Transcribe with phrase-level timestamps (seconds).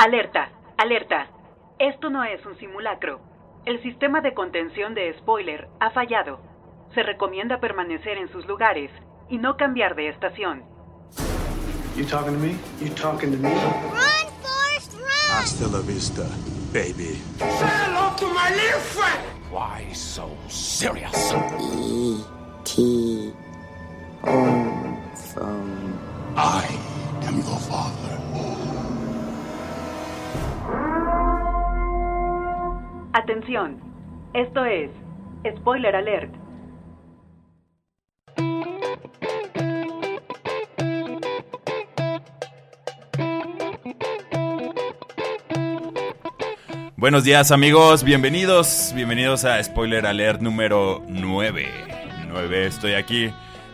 [0.00, 1.26] Alerta, alerta.
[1.78, 3.20] Esto no es un simulacro.
[3.66, 6.40] El sistema de contención de spoiler ha fallado.
[6.94, 8.90] Se recomienda permanecer en sus lugares
[9.28, 10.64] y no cambiar de estación.
[11.98, 12.56] You talking to me?
[12.80, 13.50] You talking to me?
[13.50, 15.36] Run, Forrest, run!
[15.36, 16.22] Hasta la vista,
[16.72, 17.20] baby.
[17.36, 19.20] Say hello to my little friend!
[19.52, 21.34] Why so serious?
[21.34, 23.34] E.T.
[24.22, 24.69] home from
[33.30, 33.78] Atención.
[34.34, 34.90] Esto es
[35.58, 36.34] Spoiler Alert.
[46.96, 51.68] Buenos días amigos, bienvenidos, bienvenidos a Spoiler Alert número 9.
[52.26, 53.30] 9, estoy aquí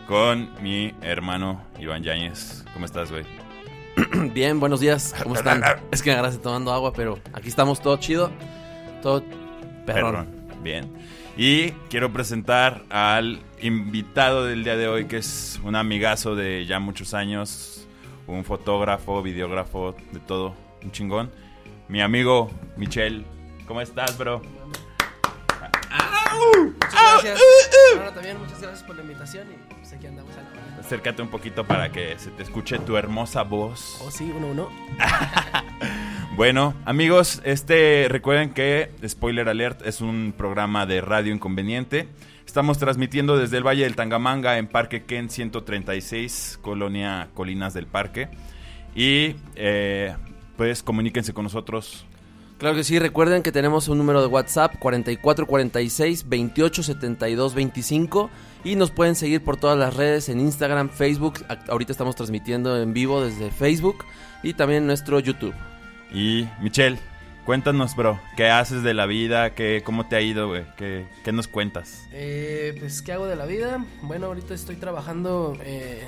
[0.07, 2.63] con mi hermano Iván Yáñez.
[2.73, 3.25] ¿Cómo estás, güey?
[4.35, 5.63] Bien, buenos días, ¿cómo están?
[5.89, 8.29] Es que me agarraste tomando agua, pero aquí estamos todo chido,
[9.01, 9.23] todo
[9.93, 10.27] perrón.
[10.61, 10.91] Bien.
[11.37, 16.79] Y quiero presentar al invitado del día de hoy, que es un amigazo de ya
[16.79, 17.87] muchos años,
[18.25, 21.31] un fotógrafo, videógrafo, de todo, un chingón.
[21.87, 23.25] Mi amigo Michel.
[23.67, 24.41] ¿Cómo estás, bro?
[26.63, 27.39] Muchas gracias.
[27.97, 30.77] Ahora también muchas gracias por la invitación y pues aquí andamos a la hora.
[30.79, 33.99] Acércate un poquito para que se te escuche tu hermosa voz.
[34.01, 34.69] Oh, sí, uno, uno.
[36.37, 42.07] Bueno, amigos, este recuerden que Spoiler Alert es un programa de radio inconveniente.
[42.45, 48.29] Estamos transmitiendo desde el Valle del Tangamanga en Parque Ken 136, Colonia Colinas del Parque.
[48.93, 50.15] Y eh,
[50.57, 52.05] pues comuníquense con nosotros.
[52.59, 58.29] Claro que sí, recuerden que tenemos un número de WhatsApp 4446 2872 25
[58.63, 61.43] y nos pueden seguir por todas las redes en Instagram, Facebook.
[61.67, 64.05] Ahorita estamos transmitiendo en vivo desde Facebook
[64.43, 65.55] y también nuestro YouTube.
[66.13, 66.97] Y Michelle,
[67.45, 69.53] cuéntanos, bro, ¿qué haces de la vida?
[69.55, 70.63] ¿Qué, ¿Cómo te ha ido, güey?
[70.77, 72.07] ¿Qué, ¿Qué nos cuentas?
[72.11, 73.83] Eh, pues, ¿qué hago de la vida?
[74.01, 76.07] Bueno, ahorita estoy trabajando eh,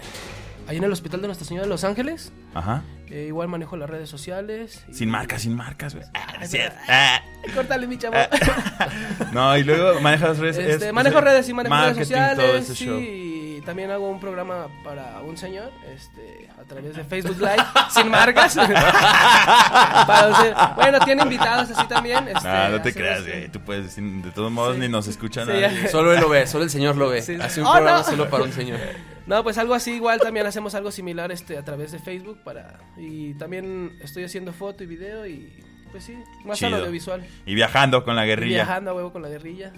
[0.70, 2.32] ahí en el Hospital de Nuestra Señora de Los Ángeles.
[2.54, 2.84] Ajá.
[3.10, 4.84] Eh, igual manejo las redes sociales.
[4.88, 6.06] y- Sin marcas, sin marcas, güey.
[6.14, 7.20] Ah, sí, ah.
[7.56, 8.16] Córtale, mi chavo.
[9.34, 10.58] No, y luego manejas redes.
[10.58, 12.38] Este, es- manejo es- redes y manejo redes sociales.
[12.46, 13.00] todo ese sí, show.
[13.00, 17.64] y también hago un programa para un señor este, a través de Facebook Live,
[17.94, 18.56] sin marcas.
[20.08, 22.28] Para usted- bueno, tiene invitados así también.
[22.28, 23.50] Este, Ah, no te creas, eh, güey.
[23.50, 24.82] Tú puedes decir, de todos modos Sí.
[24.82, 25.82] ni nos escuchan Sí, nadie.
[25.84, 25.90] ya.
[25.90, 27.22] Solo él lo ve, solo el señor lo ve.
[27.22, 27.38] Sí.
[27.42, 28.04] Hace un Oh, programa no.
[28.04, 28.80] solo para un señor.
[29.30, 32.80] No, pues algo así, igual también hacemos algo similar este, a través de Facebook para
[32.98, 35.54] y también estoy haciendo foto y video y
[35.92, 37.26] pues sí, más al audiovisual.
[37.46, 38.56] Y viajando con la Y guerrilla.
[38.58, 39.72] Viajando a huevo con la guerrilla.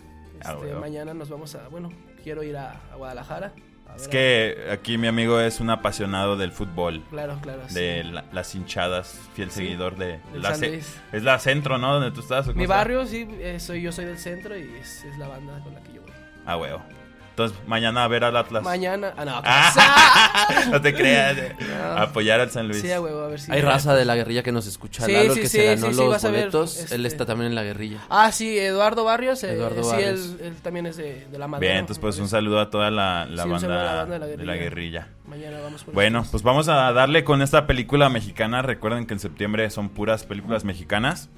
[0.43, 0.79] A Este, huevo.
[0.79, 1.89] mañana nos vamos a, bueno,
[2.23, 3.53] quiero ir a, a Guadalajara.
[3.89, 7.03] a Es que aquí mi amigo es un apasionado del fútbol.
[7.09, 7.61] claro, claro.
[7.67, 7.75] sí.
[7.75, 9.63] De la- las hinchadas, fiel Sí.
[9.63, 10.81] seguidor de la ce-.
[11.11, 11.93] Es la centro, ¿no?
[11.95, 12.45] Donde tú estás.
[12.47, 12.75] ¿o cómo Mi está?
[12.77, 15.81] barrio, sí, eh, soy, yo soy del centro y es, es la banda con la
[15.81, 16.11] que yo voy.
[16.45, 16.81] Ah, huevo.
[17.31, 18.61] Entonces, mañana a ver al Atlas.
[18.63, 21.37] Mañana, ah, no, Ah, no te creas.
[21.37, 21.55] eh.
[21.59, 21.97] No.
[22.01, 22.81] Apoyar al San Luis.
[22.81, 23.51] sí, a huevo, a ver si.
[23.51, 25.05] Hay raza de la guerrilla que nos escucha.
[25.05, 26.77] Sí, Lalo, sí, que sí, se ganó sí, sí, los vas a ver, boletos.
[26.77, 27.99] este- Él está también en la guerrilla.
[28.09, 29.43] Ah, sí, Eduardo Barrios.
[29.43, 30.19] eh, Eduardo sí, Barrios.
[30.19, 31.71] Él, él también es de, de la madera.
[31.71, 34.55] Bien, entonces pues un saludo a toda la, la Sí, banda, la banda de la
[34.55, 35.07] guerrilla.
[35.25, 38.61] Mañana vamos por Bueno, pues vamos a darle con esta película mexicana.
[38.61, 41.29] Recuerden que en septiembre son puras películas mexicanas.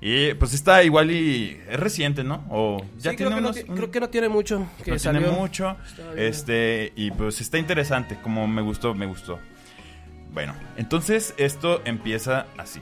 [0.00, 2.44] Y pues está igual y es reciente, ¿no?
[2.50, 4.90] O ya Sí, tiene creo, que no, unos- un- creo que no tiene mucho que
[4.92, 5.20] no salió.
[5.22, 5.76] tiene mucho.
[6.16, 9.38] Este, y pues está interesante, como me gustó, me gustó.
[10.32, 12.80] Bueno, entonces esto empieza así.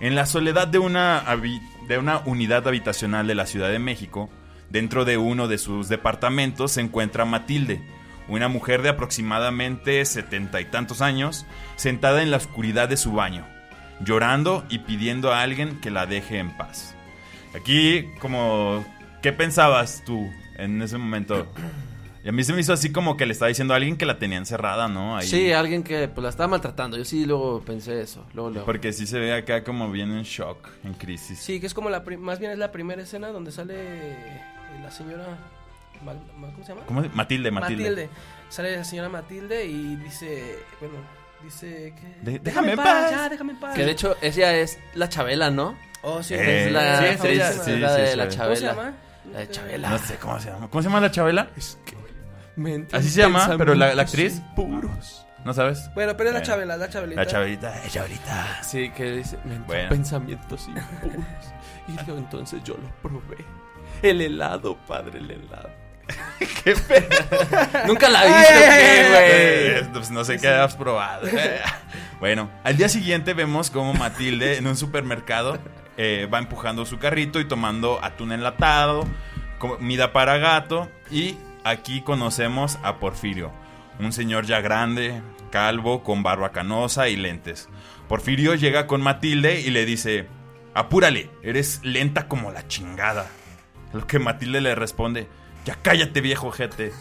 [0.00, 1.24] En la soledad de una,
[1.88, 4.28] de una unidad habitacional de la Ciudad de México,
[4.68, 7.80] dentro de uno de sus departamentos se encuentra Matilde,
[8.28, 11.46] una mujer de aproximadamente setenta y tantos años,
[11.76, 13.46] sentada en la oscuridad de su baño,
[14.04, 16.94] llorando y pidiendo a alguien que la deje en paz.
[17.54, 18.84] Aquí, como,
[19.22, 21.46] ¿qué pensabas tú en ese momento?
[22.24, 24.06] Y a mí se me hizo así como que le estaba diciendo a alguien que
[24.06, 25.16] la tenía encerrada, ¿no?
[25.16, 25.26] Ahí.
[25.26, 26.96] Sí, alguien que pues, la estaba maltratando.
[26.96, 28.24] Yo sí luego pensé eso.
[28.32, 28.66] Luego, luego.
[28.66, 31.40] Porque sí se ve acá como bien en shock, en crisis.
[31.40, 32.00] Sí, que es como la.
[32.18, 34.42] Más bien es la primera escena donde sale eh,
[34.82, 35.36] la señora.
[35.98, 36.86] ¿Cómo se llama?
[36.86, 37.02] ¿Cómo?
[37.12, 38.08] Matilde, Matilde.
[38.48, 40.58] Sale la señora Matilde y dice.
[40.78, 40.94] Bueno,
[41.42, 42.30] dice que.
[42.30, 43.10] De- déjame en paz.
[43.10, 43.74] Ya, déjame en paz.
[43.74, 45.76] Que de hecho ella es la Chabela, ¿no?
[46.02, 48.16] Oh, sí, Eh, es la sí, actriz, sí, sí, es la sí, de sí.
[48.16, 48.72] la ¿Cómo se ¿Cómo se Chabela.
[48.82, 48.94] llama?
[49.32, 49.90] La de Chabela.
[49.90, 50.68] No sé cómo se llama.
[50.68, 51.48] ¿Cómo se llama la Chabela?
[52.56, 54.34] Mente, Así se llama, pero la, la actriz.
[54.34, 55.26] pensamientos Puros.
[55.44, 55.90] ¿No sabes?
[55.94, 56.52] Bueno, pero es la Bueno.
[56.54, 57.20] Chabela, la Chabelita.
[57.24, 58.62] La Chabelita, eh, Chabelita.
[58.62, 59.36] Sí, que dice
[59.66, 59.88] Bueno.
[59.88, 61.26] pensamientos impuros.
[61.88, 63.44] Y luego entonces yo lo probé.
[64.02, 65.70] El helado, padre, el helado.
[66.64, 67.08] Qué pedo.
[67.86, 69.24] Nunca la viste, ¿qué, güey?
[69.24, 71.28] Eh, pues no sé qué has probado.
[72.20, 75.58] Bueno, al día siguiente vemos como Matilde en un supermercado
[75.96, 79.06] eh, va empujando su carrito y tomando atún enlatado,
[79.58, 83.52] comida para gato y aquí conocemos a Porfirio,
[83.98, 85.20] un señor ya grande,
[85.50, 87.68] calvo, con barba canosa y lentes.
[88.08, 90.26] Porfirio llega con Matilde y le dice,
[90.74, 93.26] apúrale, eres lenta como la chingada.
[93.92, 95.28] A Lo que Matilde le responde,
[95.64, 96.92] ya cállate viejo gente.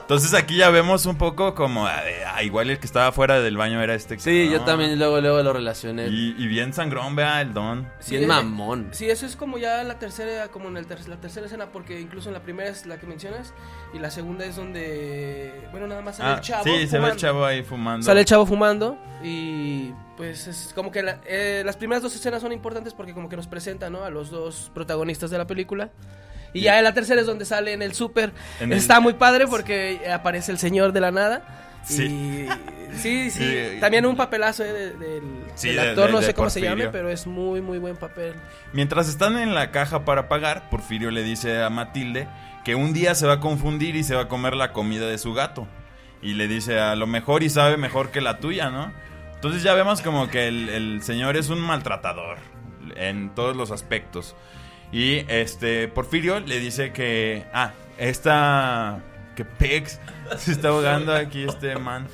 [0.00, 3.82] Entonces aquí ya vemos un poco como, ah, igual el que estaba fuera del baño
[3.82, 4.18] era este.
[4.18, 6.06] Sí, yo también luego, luego lo relacioné.
[6.08, 7.88] Y, y bien sangrón, vea el don.
[8.08, 8.88] Bien eh, mamón.
[8.92, 12.00] Sí, eso es como ya la tercera, como en el ter- la tercera escena, porque
[12.00, 13.52] incluso en la primera es la que mencionas
[13.94, 16.64] y la segunda es donde, bueno, nada más sale Ah, el chavo.
[16.64, 17.16] sí, se ve el fumando.
[17.16, 18.06] chavo ahí fumando.
[18.06, 22.40] Sale el chavo fumando y pues es como que la- eh, las primeras dos escenas
[22.42, 24.04] son importantes porque como que nos presentan ¿no?
[24.04, 25.90] a los dos protagonistas de la película.
[26.58, 28.32] Y ya en la tercera es donde sale en el súper.
[28.60, 31.62] En el- Está muy padre porque aparece el señor de la nada.
[31.84, 32.04] Sí.
[32.04, 32.48] Y
[32.98, 33.78] sí, sí.
[33.80, 35.22] También un papelazo eh, de-
[35.54, 36.76] Sí, del de- actor, de- no sé cómo se Porfirio.
[36.86, 38.34] llame, pero es muy, muy buen papel.
[38.72, 42.26] Mientras están en la caja para pagar, Porfirio le dice a Matilde
[42.64, 45.18] que un día se va a confundir y se va a comer la comida de
[45.18, 45.68] su gato.
[46.22, 48.92] Y le dice a lo mejor y sabe mejor que la tuya, ¿no?
[49.36, 52.38] Entonces ya vemos como que el, el señor es un maltratador
[52.96, 54.34] en todos los aspectos.
[54.92, 59.02] Y este Porfirio le dice que, ah, esta
[59.34, 60.00] que Pex
[60.38, 62.08] se está ahogando aquí este man.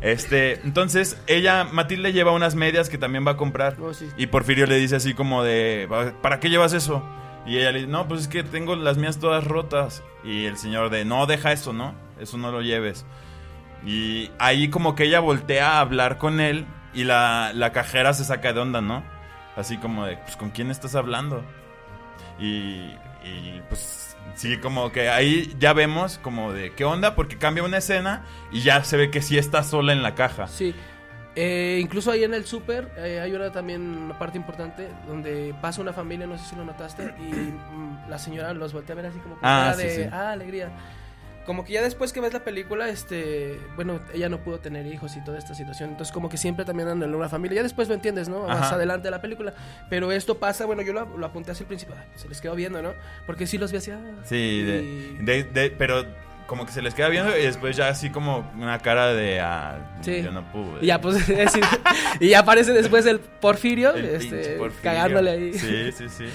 [0.00, 3.76] Este, entonces ella Matilde lleva unas medias que también va a comprar.
[3.80, 4.08] Oh, sí.
[4.16, 5.88] Y Porfirio le dice así como de,
[6.22, 7.02] ¿para qué llevas eso?
[7.46, 10.02] Y ella le dice, no, pues es que tengo las mías todas rotas.
[10.24, 11.94] Y el señor de, no, deja eso, ¿no?
[12.18, 13.04] Eso no lo lleves.
[13.84, 18.24] Y ahí como que ella voltea a hablar con él y la, la cajera se
[18.24, 19.02] saca de onda, ¿no?
[19.56, 21.44] Así como de, pues ¿con quién estás hablando?
[22.40, 22.94] Y,
[23.24, 27.14] y pues sí, como que ahí ya vemos como de, ¿qué onda?
[27.14, 30.48] Porque cambia una escena y ya se ve que sí está sola en la caja.
[30.48, 30.74] Sí.
[31.36, 35.80] Eh, incluso ahí en el súper eh, hay una también una parte importante donde pasa
[35.80, 39.06] una familia, no sé si lo notaste, y mm, la señora los voltea a ver
[39.06, 40.02] así como Ah, sí, de sí.
[40.12, 40.70] ah, alegría.
[41.50, 45.16] Como que ya después que ves la película, este, bueno, ella no pudo tener hijos
[45.16, 47.88] y toda esta situación, entonces como que siempre también andan en una familia, ya después
[47.88, 48.46] lo entiendes, ¿no?
[48.46, 48.76] Más Ajá.
[48.76, 49.52] adelante de la película,
[49.88, 52.54] pero esto pasa, bueno, yo lo, lo apunté hacia el principio, ay, se les quedó
[52.54, 52.92] viendo, ¿no?
[53.26, 56.06] Porque sí los vi así, ah, Sí, y- de- de- pero
[56.46, 59.96] como que se les queda viendo y después ya así como una cara de, ah,
[60.02, 60.22] Sí.
[60.22, 60.82] yo no pude.
[60.82, 61.64] Y ya, pues, es decir,
[62.20, 64.82] y ya aparece después el Porfirio, El este, Porfirio.
[64.84, 65.52] cagándole ahí.
[65.54, 66.26] Sí, sí, sí.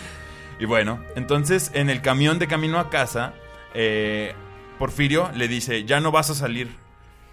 [0.59, 3.31] Y bueno, entonces en el camión de camino a casa,
[3.73, 4.33] eh,
[4.77, 6.69] Porfirio le dice, ya no vas a salir.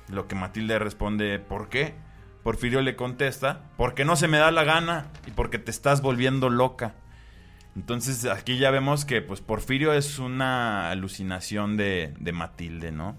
[0.08, 1.94] Lo que Matilde responde, ¿por qué?
[2.42, 6.50] Porfirio le contesta, porque no se me da la gana y porque te estás volviendo
[6.50, 6.94] loca.
[7.76, 13.16] Entonces aquí ya vemos que pues Porfirio es una alucinación de, de Matilde, ¿no?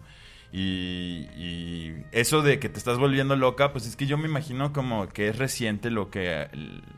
[0.51, 4.71] Y, y eso de que te estás volviendo loca, pues es que yo me imagino
[4.71, 6.47] como que es reciente lo que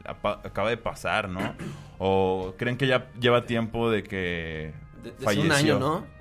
[0.03, 1.55] acaba de pasar, ¿no?
[1.97, 5.45] O creen que ya lleva tiempo de que desde falleció.
[5.45, 6.15] un año, ¿no?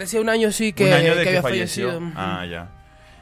[0.00, 1.88] Decía un año, sí, que, un año de que que, había falleció.
[1.88, 2.12] fallecido.
[2.16, 2.70] Ah, ya.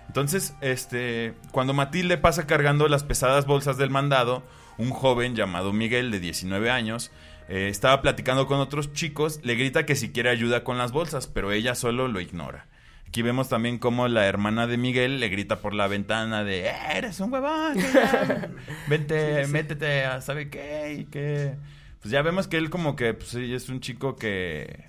[0.07, 4.43] Entonces, este, cuando Matilde pasa cargando las pesadas bolsas del mandado,
[4.79, 7.11] un joven llamado Miguel de 19 años
[7.49, 11.27] eh, estaba platicando con otros chicos, le grita que si quiere ayuda con las bolsas,
[11.27, 12.67] pero ella solo lo ignora.
[13.09, 16.73] Aquí vemos también cómo la hermana de Miguel le grita por la ventana de "Eh,
[16.95, 17.75] eres un huevón,
[18.89, 21.57] vente, métete a sabe qué y que
[22.01, 24.85] pues ya vemos que él como que pues, sí, es un chico que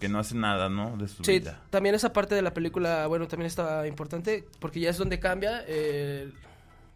[0.00, 0.96] que no hace nada, ¿no?
[0.96, 1.60] De su Sí, vida.
[1.70, 5.62] también esa parte de la película, bueno, también estaba importante porque ya es donde cambia,
[5.68, 6.30] eh,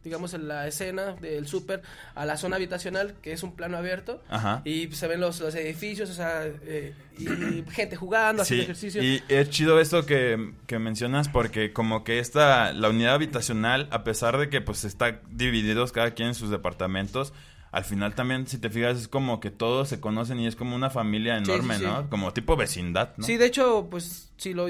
[0.02, 1.80] digamos, en la escena del súper
[2.14, 4.22] a la zona habitacional, que es un plano abierto.
[4.28, 4.60] Ajá.
[4.64, 9.02] Y se ven los, los edificios, o sea, eh, y gente jugando, haciendo Sí, ejercicio.
[9.02, 14.04] y es chido esto que, que mencionas porque como que esta, la unidad habitacional, a
[14.04, 17.32] pesar de que pues está divididos cada quien en sus departamentos,
[17.74, 20.74] al final también, si te fijas, es como que todos se conocen y es como
[20.76, 21.86] una familia enorme, sí, sí.
[21.86, 22.08] ¿no?
[22.08, 23.24] Como tipo vecindad, ¿no?
[23.26, 24.68] Sí, de hecho, pues si lo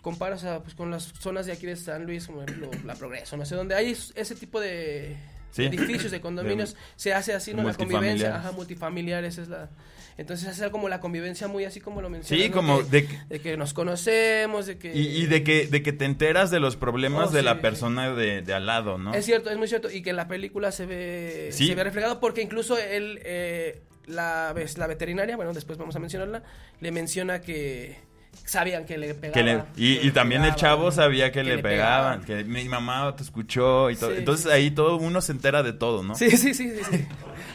[0.00, 3.36] comparas a, pues, con las zonas de aquí de San Luis, como ejemplo La Progreso,
[3.36, 5.16] no sé, donde hay ese tipo de
[5.56, 7.58] edificios, de condominios, De- se hace así, ¿no?
[7.58, 8.10] La multifamiliares.
[8.22, 9.70] convivencia, ajá, multifamiliar, esa es la...
[10.18, 12.54] Entonces hace como la convivencia muy así como lo mencionas, Sí, ¿no?
[12.56, 14.94] como de que- de que nos conocemos, de que...
[14.94, 17.54] Y, y de que de que te enteras de los problemas Oh, de sí, la
[17.54, 17.60] sí.
[17.60, 19.14] persona de, de al lado, ¿no?
[19.14, 19.90] Es cierto, es muy cierto.
[19.90, 21.66] Y que en la película se ve, Sí.
[21.66, 26.42] se ve reflejado porque incluso él, eh, la, la veterinaria, bueno, después vamos a mencionarla,
[26.80, 27.96] le menciona que
[28.44, 29.32] sabían que le pegaba.
[29.34, 32.68] Que le- y, que y le también el chavo sabía que, le, pegaban, que mi
[32.68, 34.10] mamá te escuchó y todo.
[34.10, 36.14] Sí, Entonces sí, ahí todo uno se entera de todo, ¿no?
[36.14, 37.06] Sí, sí, sí, sí.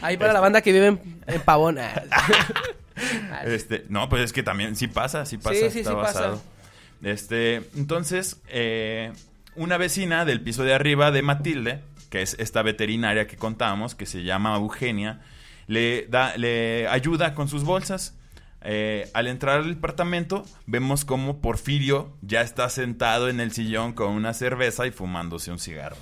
[0.02, 1.78] Ahí para la banda que vive en, en Pavón.
[1.78, 1.92] ah.
[3.44, 6.20] Este, no, pues es que también sí pasa, sí pasa, Sí, sí, está sí pasa.
[6.20, 6.42] basado.
[7.02, 9.12] Este, entonces, eh,
[9.54, 14.06] una vecina del piso de arriba de Matilde que es esta veterinaria que contábamos, que
[14.06, 15.20] se llama Eugenia,
[15.66, 18.14] le, da, le ayuda con sus bolsas.
[18.62, 24.10] Eh, al entrar al departamento, vemos como Porfirio ya está sentado en el sillón con
[24.10, 25.96] una cerveza y fumándose un cigarro.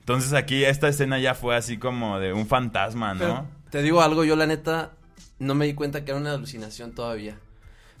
[0.00, 3.18] Entonces aquí esta escena ya fue así como de un fantasma, ¿no?
[3.20, 4.90] Pero te digo algo, yo la neta
[5.38, 7.36] no me di cuenta que era una alucinación todavía.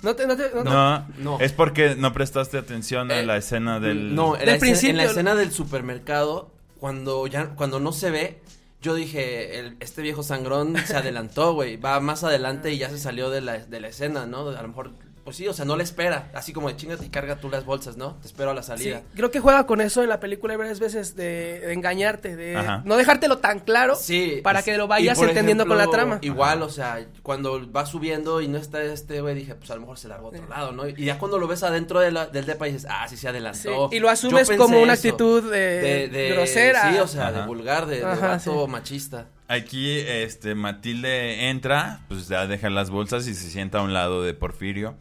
[0.02, 1.38] No te, no te, no no, no.
[1.40, 4.16] es porque no prestaste atención a Eh, la escena del...
[4.16, 8.10] No, en la, escena, principio- en la escena del supermercado, cuando ya cuando no se
[8.10, 8.40] ve,
[8.82, 12.98] yo dije, el- este viejo sangrón se adelantó, güey, va más adelante y ya se
[12.98, 14.48] salió de la, de la escena, ¿no?
[14.48, 14.92] A lo mejor,
[15.24, 17.64] pues sí, o sea, no le espera, así como de chingate y carga tú las
[17.64, 18.14] bolsas, ¿no?
[18.20, 19.02] Te espero a la Sí, salida.
[19.14, 22.82] creo que juega con eso en la película varias veces de, de engañarte, de Ajá.
[22.84, 24.40] no dejártelo tan claro Sí.
[24.42, 26.18] para que lo vayas entendiendo con la trama.
[26.22, 29.82] Igual, o sea, cuando va subiendo y no está este güey, dije, pues a lo
[29.82, 30.88] mejor se largó a otro lado, ¿no?
[30.88, 33.26] Y ya cuando lo ves adentro de la- del depa dices, ah, sí se Sí,
[33.28, 33.88] adelantó.
[33.92, 35.08] y lo asumes como una eso.
[35.08, 36.92] actitud de, grosera.
[36.92, 38.70] Sí, o sea, de vulgar, de, de Ajá, vato sí.
[38.70, 39.26] machista.
[39.52, 44.22] Aquí, este, Matilde entra, pues ya deja las bolsas y se sienta a un lado
[44.22, 44.94] de Porfirio.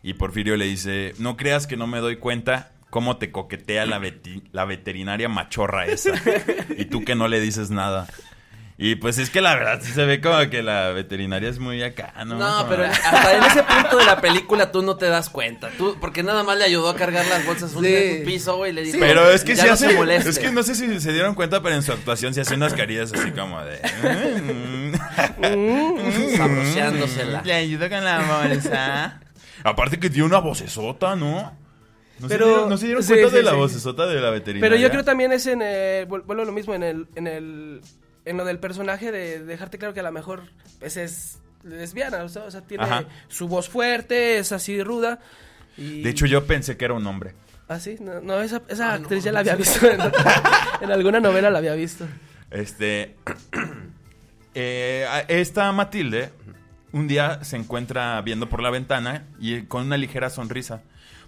[0.00, 4.00] Y Porfirio le dice, no creas que no me doy cuenta cómo te coquetea la,
[4.52, 6.12] la veterinaria machorra esa.
[6.78, 8.06] y tú que no le dices nada.
[8.78, 11.82] Y pues es que la verdad sí se ve como que la veterinaria es muy
[11.82, 12.34] acá, ¿no?
[12.36, 15.70] No, pero hasta en ese punto de la película tú no te das cuenta.
[15.78, 18.16] Tú, porque nada más le ayudó a cargar las bolsas un, Sí.
[18.18, 18.98] un piso, güey, y le dijo.
[19.00, 20.28] Pero es que ya sí no hace, se moleste.
[20.28, 22.74] es que no sé si se dieron cuenta, pero en su actuación sí hace unas
[22.74, 23.80] carillas así como de...
[26.36, 27.42] Sabroseándosela.
[27.44, 29.20] Le ayudo con la bolsa.
[29.64, 31.56] Aparte que tiene una vocesota, ¿no?
[32.18, 33.56] ¿No Pero- se dieron, no se dieron sí, cuenta sí, de la sí.
[33.56, 34.70] vocesota de la veterinaria?
[34.70, 37.26] Pero yo creo también es en el, vuel- vuelvo a lo mismo en el, en
[37.26, 37.80] el,
[38.26, 40.42] en lo del personaje de dejarte claro que a lo mejor
[40.78, 43.04] pues es lesbiana, o sea, o sea, tiene Ajá.
[43.28, 45.18] su voz fuerte, es así ruda.
[45.78, 46.02] Y...
[46.02, 47.34] De hecho, yo pensé que era un hombre.
[47.68, 47.96] ¿Ah, sí?
[48.00, 49.04] No, no, esa, esa Ah, no.
[49.04, 49.86] actriz ya la había visto.
[49.90, 50.00] En,
[50.82, 52.06] en alguna novela la había visto.
[52.50, 53.16] Este.
[54.54, 56.30] eh, esta Matilde
[56.92, 60.82] un día se encuentra viendo por la ventana y con una ligera sonrisa.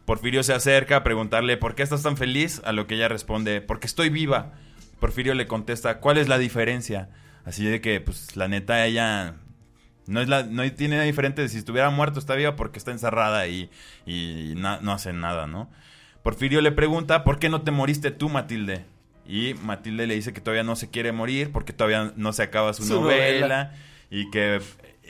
[0.06, 3.60] Porfirio se acerca a preguntarle por qué estás tan feliz, a lo que ella responde,
[3.60, 4.52] porque estoy viva.
[5.00, 7.08] Porfirio le contesta, ¿cuál es la diferencia?
[7.44, 9.34] Así de que, pues, la neta, ella
[10.06, 12.90] no es la, no tiene nada diferente de si estuviera muerto, está viva porque está
[12.90, 13.70] encerrada y,
[14.06, 15.70] y na- no hace nada, ¿no?
[16.22, 18.84] Porfirio le pregunta, ¿por qué no te moriste tú, Matilde?
[19.26, 22.72] Y Matilde le dice que todavía no se quiere morir porque todavía no se acaba
[22.74, 23.74] su, Su novela, novela.
[24.10, 24.60] y que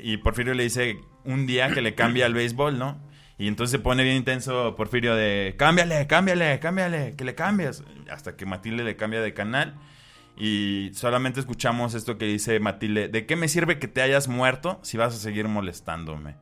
[0.01, 2.99] y Porfirio le dice un día que le cambia al béisbol, ¿no?
[3.39, 7.85] Y entonces se pone bien intenso Porfirio de cámbiale, cámbiale, cámbiale, que le cambias.
[8.11, 9.77] Hasta que Matilde le cambia de canal
[10.37, 14.79] y solamente escuchamos esto que dice Matilde, ¿de qué me sirve que te hayas muerto
[14.83, 16.37] si vas a seguir molestándome?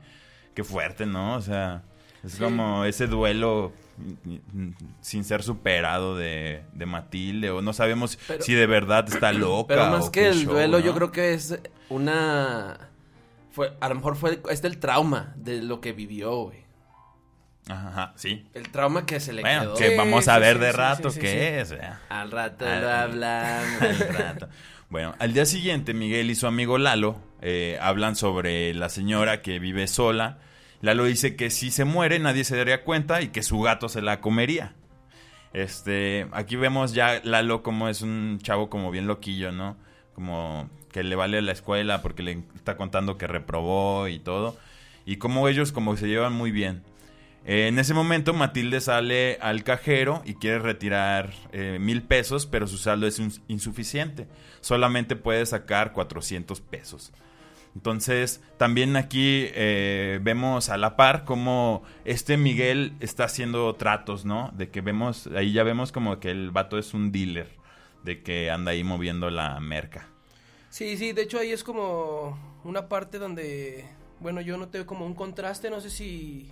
[0.54, 1.34] Qué fuerte, ¿no?
[1.34, 1.82] O sea,
[2.24, 3.72] es como ese duelo
[5.00, 9.68] sin ser superado de, de Matilde o no sabemos Pero- si de verdad está loca.
[9.68, 10.84] Pero más o que el show, duelo, ¿no?
[10.84, 12.90] yo creo que es una.
[13.50, 16.65] Fue, a lo mejor fue este el trauma de lo que vivió, güey.
[17.68, 18.46] Ajá, sí.
[18.54, 19.74] El trauma que se le Bueno, quedó.
[19.76, 21.74] que Sí, vamos a ver sí, de sí, rato sí, sí, qué sí.
[21.74, 21.80] es.
[22.08, 23.80] Al rato Ah, lo hablamos.
[23.82, 24.48] Al rato.
[24.88, 29.58] Bueno, al día siguiente Miguel y su amigo Lalo eh, hablan sobre la señora que
[29.58, 30.38] vive sola.
[30.80, 34.00] Lalo dice que si se muere nadie se daría cuenta y que su gato se
[34.00, 34.74] la comería.
[35.52, 39.76] Este, aquí vemos ya Lalo como es un chavo como bien loquillo, ¿no?
[40.14, 44.56] Como que le vale la escuela porque le está contando que reprobó y todo.
[45.04, 46.82] Y como ellos como se llevan muy bien.
[47.48, 52.66] Eh, en ese momento Matilde sale al cajero y quiere retirar eh, mil pesos, pero
[52.66, 54.26] su saldo es ins- insuficiente.
[54.60, 57.12] Solamente puede sacar 400 pesos.
[57.76, 64.50] Entonces, también aquí eh, vemos a la par como este Miguel está haciendo tratos, ¿no?
[64.56, 67.50] De que vemos, ahí ya vemos como que el vato es un dealer,
[68.02, 70.08] de que anda ahí moviendo la merca.
[70.70, 73.84] Sí, sí, de hecho ahí es como una parte donde,
[74.20, 76.50] bueno, yo noté como un contraste, no sé si...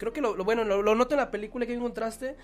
[0.00, 2.34] Creo que lo, lo- bueno, lo, lo noto en la película que hay un contraste,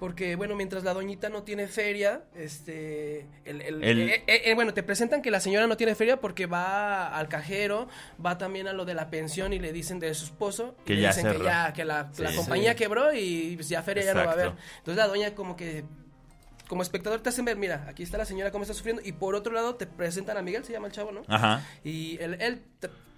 [0.00, 3.26] porque, bueno, mientras la doñita no tiene feria, este...
[3.44, 6.20] El, el- El- eh, eh, eh, bueno, te presentan que la señora no tiene feria
[6.20, 7.88] porque va al cajero,
[8.24, 10.94] va también a lo de la pensión y le dicen de su esposo, y Que
[10.96, 12.36] le ya dicen que ya, que la, la Sí.
[12.36, 12.76] compañía Sí.
[12.78, 14.46] quebró y pues, ya feria ya no va a haber.
[14.48, 14.64] Exacto.
[14.78, 15.84] Entonces la doña como que
[16.66, 19.34] como espectador te hacen ver, mira, aquí está la señora cómo está sufriendo y por
[19.34, 21.22] otro lado te presentan a Miguel, se llama el chavo, ¿no?
[21.28, 21.62] Ajá.
[21.84, 22.62] Y él, él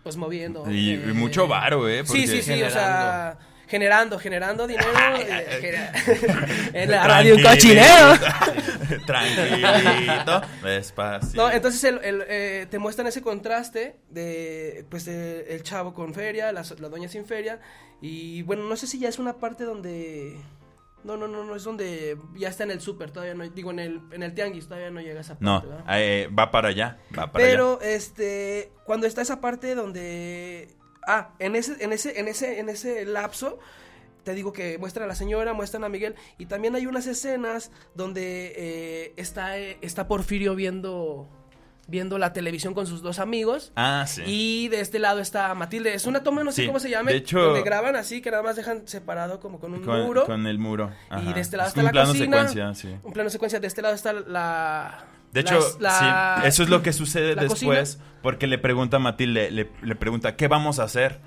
[0.02, 0.68] pues moviendo.
[0.70, 2.02] Y, eh, y mucho varo, ¿eh?
[2.04, 5.92] Sí, sí, sí, o sea, generando, generando dinero eh, genera-
[6.72, 8.14] en la radio un cochinero.
[9.06, 10.42] Tranquilito.
[10.62, 11.42] Despacio.
[11.42, 16.14] No, entonces el, el, eh, te muestran ese contraste de pues de el chavo con
[16.14, 17.60] feria, la, la doña sin feria
[18.00, 20.36] y bueno, no sé si ya es una parte donde
[21.04, 23.78] no, no, no, no, es donde ya está en el súper, todavía no, digo, en
[23.78, 26.98] el, en el tianguis, todavía no llega a esa parte, No, eh, va para allá,
[27.16, 30.68] va para Pero, este, cuando está esa parte donde,
[31.06, 33.58] ah, en ese, en ese, en ese, en ese lapso,
[34.24, 37.70] te digo que muestran a la señora, muestran a Miguel, y también hay unas escenas
[37.94, 41.28] donde eh, está, eh, está Porfirio viendo,
[41.86, 43.70] viendo la televisión con sus dos amigos.
[43.76, 44.22] Ah, sí.
[44.26, 45.94] Y de este lado está Matilde.
[45.94, 47.12] Es una toma, no sé Sí, cómo se llama.
[47.12, 50.24] de hecho- donde graban así, que nada más dejan separado como con un con, muro.
[50.26, 50.90] con el muro.
[51.24, 52.48] y de este lado Es está un la plano cocina.
[52.48, 52.96] secuencia, sí.
[53.04, 53.60] Un plano secuencia.
[53.60, 55.06] De este lado está la.
[55.36, 58.04] De hecho, las- la- sí, eso es lo que sucede después, cocina.
[58.22, 61.20] porque le pregunta a Matilde, le, le pregunta, ¿qué vamos a hacer?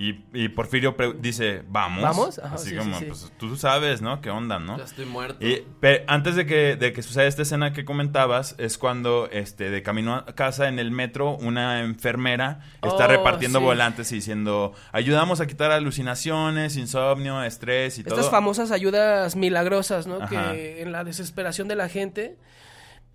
[0.00, 2.04] Y, y Porfirio dice, ¿vamos?
[2.04, 2.38] ¿Vamos?
[2.38, 3.08] Ajá, Así sí, como, sí, sí.
[3.08, 4.20] pues tú sabes, ¿no?
[4.20, 4.78] ¿Qué onda, no?
[4.78, 5.44] Ya estoy muerto.
[5.44, 5.64] Y,
[6.06, 10.14] antes de que, de que suceda esta escena que comentabas, es cuando este, de camino
[10.14, 13.64] a casa en el metro, una enfermera está Oh, repartiendo sí.
[13.64, 18.30] volantes y diciendo, ayudamos a quitar alucinaciones, insomnio, estrés y Estas todo.
[18.30, 20.22] famosas ayudas milagrosas, ¿no?
[20.22, 20.52] Ajá.
[20.52, 22.36] Que en la desesperación de la gente,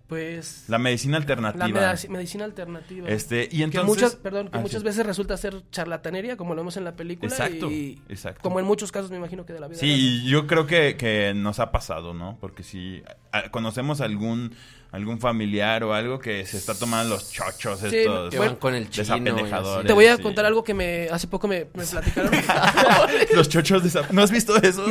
[0.08, 0.64] pues.
[0.68, 1.92] La medicina la alternativa.
[1.92, 3.08] medici- medicina alternativa.
[3.08, 3.86] Este, y que entonces...
[3.88, 4.84] muchas, perdón, que Ah, muchas sí.
[4.86, 7.30] veces resulta ser charlatanería, como lo vemos en la película.
[7.30, 8.40] Exacto, y exacto.
[8.42, 9.80] Como en muchos casos, me imagino que de la vida.
[9.80, 9.94] real.
[9.96, 12.36] Sí, yo creo que, que nos ha pasado, ¿no?
[12.40, 14.54] Porque si a- conocemos algún
[14.92, 18.76] algún familiar o algo que se está tomando los chochos Sí, estos que van con
[18.76, 20.22] el chino Te voy a sí.
[20.22, 22.30] contar algo que me hace poco me, me platicaron.
[23.34, 24.84] los chochos desa- ¿No has visto eso?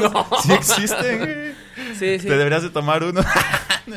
[0.43, 1.55] Sí existen.
[1.97, 2.27] sí, sí.
[2.27, 3.21] Te deberías de tomar uno.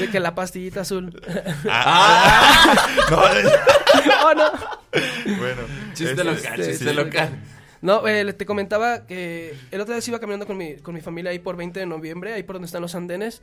[0.00, 1.20] De que la pastillita azul.
[1.68, 2.74] Ah,
[3.10, 3.16] no,
[4.26, 5.36] oh, no.
[5.38, 5.62] bueno.
[5.94, 6.92] Chiste este, local, sí, chiste sí.
[6.94, 7.38] local.
[7.80, 11.00] No, eh, le- te comentaba que el otro día iba caminando con mi, con mi
[11.00, 13.42] familia ahí por 20 de noviembre, ahí por donde están los andenes.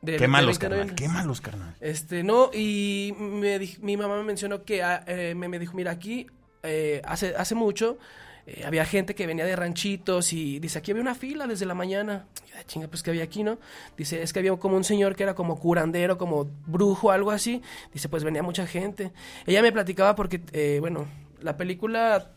[0.00, 0.94] del- Qué malos, 20 de carnal.
[0.96, 1.74] Qué malos, carnal.
[1.80, 5.74] Este, no, y me di- mi mamá me mencionó que ah, eh, me, me dijo,
[5.76, 6.26] mira, aquí
[6.64, 7.98] eh, hace, hace mucho
[8.46, 11.74] eh, había gente que venía de ranchitos y dice, aquí había una fila desde la
[11.74, 12.26] mañana.
[12.46, 13.58] Y yo, "Ah, chinga, pues que había aquí, ¿no?
[13.96, 17.62] Dice, es que había como un señor que era como curandero, como brujo, algo así.
[17.92, 19.12] Dice, pues venía mucha gente.
[19.46, 21.06] Ella me platicaba porque, eh, bueno,
[21.40, 22.30] la película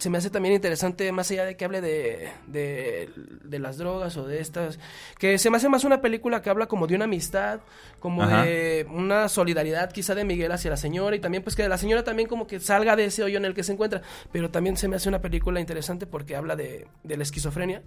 [0.00, 3.10] se me hace también interesante, más allá de que hable de, de,
[3.44, 4.78] de las drogas o de estas,
[5.18, 7.60] que se me hace más una película que habla como de una amistad,
[8.00, 8.44] como Ajá.
[8.44, 12.02] de una solidaridad quizá de Miguel hacia la señora y también pues que la señora
[12.02, 14.00] también como que salga de ese hoyo en el que se encuentra,
[14.32, 17.82] pero también se me hace una película interesante porque habla de, de la esquizofrenia.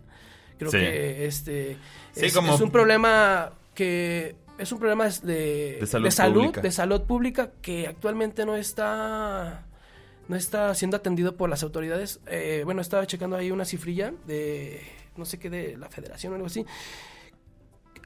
[0.60, 0.78] Creo Sí.
[0.78, 1.78] que este
[2.14, 6.34] Sí, es, como- es un problema que es un problema de, De salud de salud,
[6.42, 6.62] pública.
[6.62, 9.66] de salud pública que actualmente no está
[10.28, 12.20] no está siendo atendido por las autoridades.
[12.28, 14.82] Eh, bueno, estaba checando ahí una cifrilla de
[15.16, 16.66] no sé qué de la federación o algo así.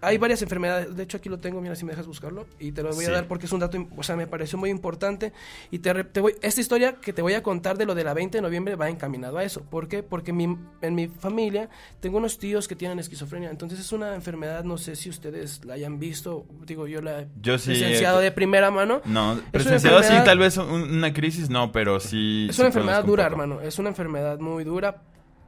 [0.01, 2.83] Hay varias enfermedades, de hecho aquí lo tengo, mira si me dejas buscarlo y te
[2.83, 3.12] lo voy Sí.
[3.12, 5.33] a dar porque es un dato, o sea, me pareció muy importante
[5.71, 8.13] y te, te voy, esta historia que te voy a contar de lo de la
[8.13, 9.62] 20 de noviembre va encaminado a eso.
[9.63, 10.03] ¿Por qué?
[10.03, 14.63] Porque mi- en mi familia tengo unos tíos que tienen esquizofrenia, entonces es una enfermedad,
[14.63, 18.25] no sé si ustedes la hayan visto, digo yo la he Yo sí, presenciado eh,
[18.25, 19.01] de primera mano.
[19.05, 22.45] No, presenciado sí, tal vez un- una crisis, no, pero sí.
[22.49, 23.62] Es sí una enfermedad dura, hermano.
[23.62, 25.01] Es una enfermedad muy dura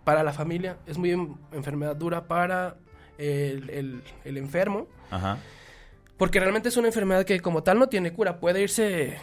[0.04, 0.78] para la familia.
[0.88, 2.78] Es muy en- enfermedad dura para
[3.20, 4.88] el, el- el enfermo.
[5.12, 5.38] Ajá.
[6.18, 8.40] Porque realmente es una enfermedad que como tal no tiene cura.
[8.40, 9.18] Puede irse...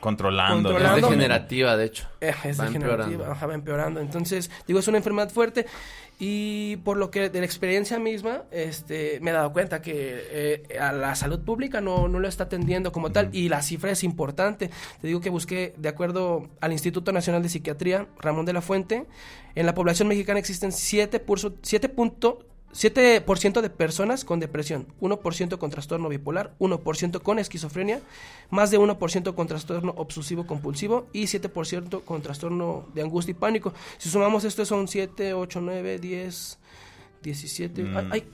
[0.00, 0.70] Controlando.
[0.70, 0.96] Controlando.
[0.96, 2.08] Es degenerativa, de hecho.
[2.22, 3.32] eh, es Va degenerativa, empeorando.
[3.32, 4.00] ajá, va empeorando.
[4.00, 5.66] Entonces, digo, es una enfermedad fuerte.
[6.18, 10.78] Y por lo que de la experiencia misma, este, me he dado cuenta que eh,
[10.78, 13.28] a la salud pública no, no lo está atendiendo como tal.
[13.32, 14.70] Y la cifra es importante.
[15.02, 19.06] Te digo que busqué, de acuerdo al Instituto Nacional de Psiquiatría, Ramón de la Fuente,
[19.54, 21.54] en la población mexicana existen 7%, purso-
[22.72, 28.00] 7 punto- 7% de personas con depresión, 1% con trastorno bipolar, 1% con esquizofrenia,
[28.50, 33.74] más de 1% con trastorno obsesivo compulsivo y 7% con trastorno de angustia y pánico.
[33.98, 36.58] Si sumamos esto son 7, 8, 9, 10,
[37.22, 37.82] 17...
[37.82, 37.96] Mm.
[38.12, 38.24] Ay,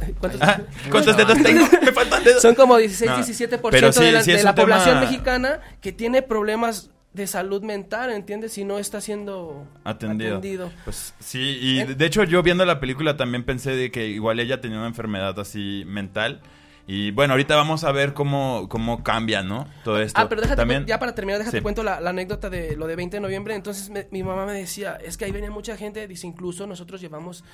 [0.00, 0.42] ay, ¿cuántos?
[0.42, 1.64] Ah, ¿Cuántos dedos tengo?
[1.82, 2.42] Me faltan dedos.
[2.42, 5.92] Son como 16, No, 17% pero sí- de la, sí de la población mexicana que
[5.92, 8.52] tiene problemas de salud mental, ¿entiendes?
[8.52, 10.38] Si no está siendo Atendido.
[10.38, 10.70] atendido.
[10.84, 11.86] Pues sí, y Eh.
[11.94, 15.38] de- hecho yo viendo la película también pensé de que igual ella tenía una enfermedad
[15.38, 16.40] así mental.
[16.86, 19.68] Y bueno, ahorita vamos a ver cómo, cómo cambia, ¿no?
[19.84, 20.20] Todo esto.
[20.20, 20.84] Ah, pero déjate, también.
[20.84, 21.62] ya para terminar, déjate Sí.
[21.62, 23.54] cuento la, la anécdota de lo de 20 de noviembre.
[23.54, 27.00] Entonces me- mi mamá me decía, es que ahí venía mucha gente, dice, incluso nosotros
[27.00, 27.44] llevamos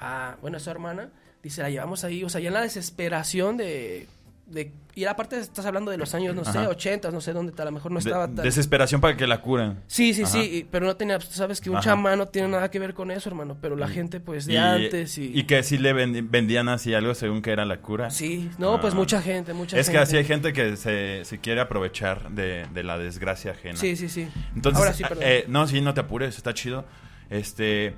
[0.00, 1.10] a, bueno, a su hermana,
[1.42, 4.08] dice, la llevamos ahí, o sea, ya en la desesperación de...
[4.48, 6.68] de y aparte estás hablando de los años, no sé, Ajá.
[6.70, 8.44] 80, no sé dónde, a lo mejor no De- estaba tan...
[8.44, 9.78] desesperación para que la curen.
[9.86, 10.32] Sí, sí, Ajá.
[10.32, 11.84] sí, y- pero no tenía, pues, tú sabes que un Ajá.
[11.84, 15.16] chamán no tiene nada que ver con eso, hermano, pero la gente pues de antes
[15.18, 15.38] y...
[15.38, 18.10] y que sí le vendían así algo según que era la cura.
[18.10, 18.96] Sí, no, pues Ah.
[18.96, 19.98] mucha gente, mucha Es gente.
[19.98, 23.76] que así hay gente que se, se quiere aprovechar de, de la desgracia ajena.
[23.76, 24.26] Sí, sí, sí.
[24.56, 25.22] Entonces, Ahora sí, perdón.
[25.24, 26.84] eh, no, sí, no te apures, está chido.
[27.30, 27.94] Este,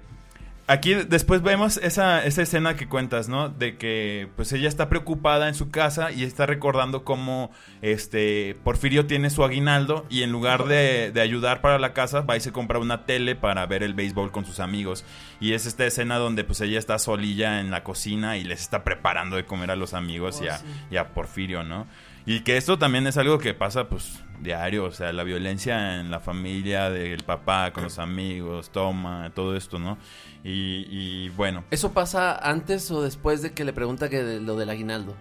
[0.71, 3.49] aquí después vemos esa, esa escena que cuentas, ¿no?
[3.49, 7.51] De que pues ella está preocupada en su casa y está recordando cómo
[7.83, 12.37] este Porfirio tiene su aguinaldo y en lugar de, de ayudar para la casa va
[12.37, 15.05] y se compra una tele para ver el béisbol con sus amigos.
[15.41, 18.85] Y es esta escena donde pues ella está solilla en la cocina y les está
[18.85, 21.89] preparando de comer a los amigos y, a, y a Porfirio, ¿no?
[22.27, 26.11] Y que esto también es algo que pasa pues diario, o sea, la violencia en
[26.11, 29.99] la familia del papá con los amigos, toma, todo esto, ¿no?
[30.43, 34.57] Y, y bueno, ¿Eso pasa antes o después de que le pregunta que de- lo
[34.57, 35.15] del aguinaldo?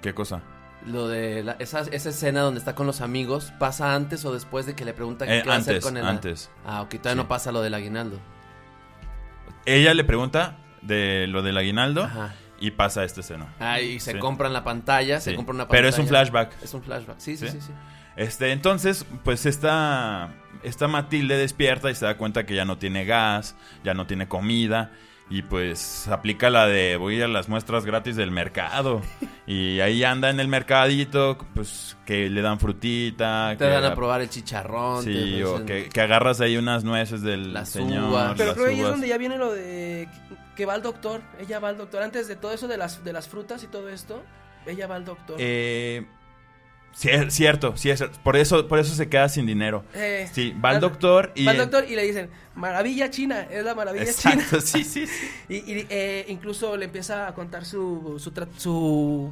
[0.00, 0.42] ¿qué cosa?
[0.86, 4.66] Lo de la- esa, esa escena donde está con los amigos, ¿pasa antes o después
[4.66, 6.50] de que le pregunta Eh, qué va a hacer con el antes.
[6.66, 7.16] Ah, ok, todavía Sí.
[7.18, 8.18] no pasa lo del aguinaldo.
[9.64, 12.34] Ella le pregunta de lo del aguinaldo Ajá.
[12.58, 13.54] y pasa esta escena.
[13.60, 14.18] Ah, y se Sí.
[14.18, 15.78] compran la pantalla, se compra una pantalla.
[15.78, 16.62] Pero es un flashback.
[16.62, 17.52] Es un flashback, sí, sí, ¿Sí?
[17.60, 17.66] sí.
[17.68, 17.72] sí.
[18.16, 23.04] Este, entonces, pues esta, esta Matilde despierta y se da cuenta que ya no tiene
[23.04, 24.90] gas, ya no tiene comida.
[25.30, 29.02] Y pues aplica la de voy a las muestras gratis del mercado.
[29.44, 33.50] Y ahí anda en el mercadito, pues que le dan frutita.
[33.58, 35.02] Te que dan a probar el chicharrón.
[35.02, 38.04] Sí, te o que, que agarras ahí unas nueces del Las señor.
[38.10, 38.34] uvas.
[38.36, 40.08] Pero las creo que ahí es donde ya viene lo de
[40.54, 41.22] que va al doctor.
[41.40, 42.02] Ella va al doctor.
[42.04, 44.22] Antes de todo eso de las, de las frutas y todo esto,
[44.64, 45.36] ella va al doctor.
[45.40, 46.06] Eh,
[46.96, 49.84] cier- cierto, sí, es- por eso, por eso se queda sin dinero.
[49.94, 51.44] Eh, Sí, va al doctor y...
[51.44, 54.34] Va al doctor y le dicen, maravilla china, es la maravilla china.
[54.34, 55.28] Exacto, sí, sí, sí.
[55.48, 59.30] Y, y, eh, incluso le empieza a contar su, su, su,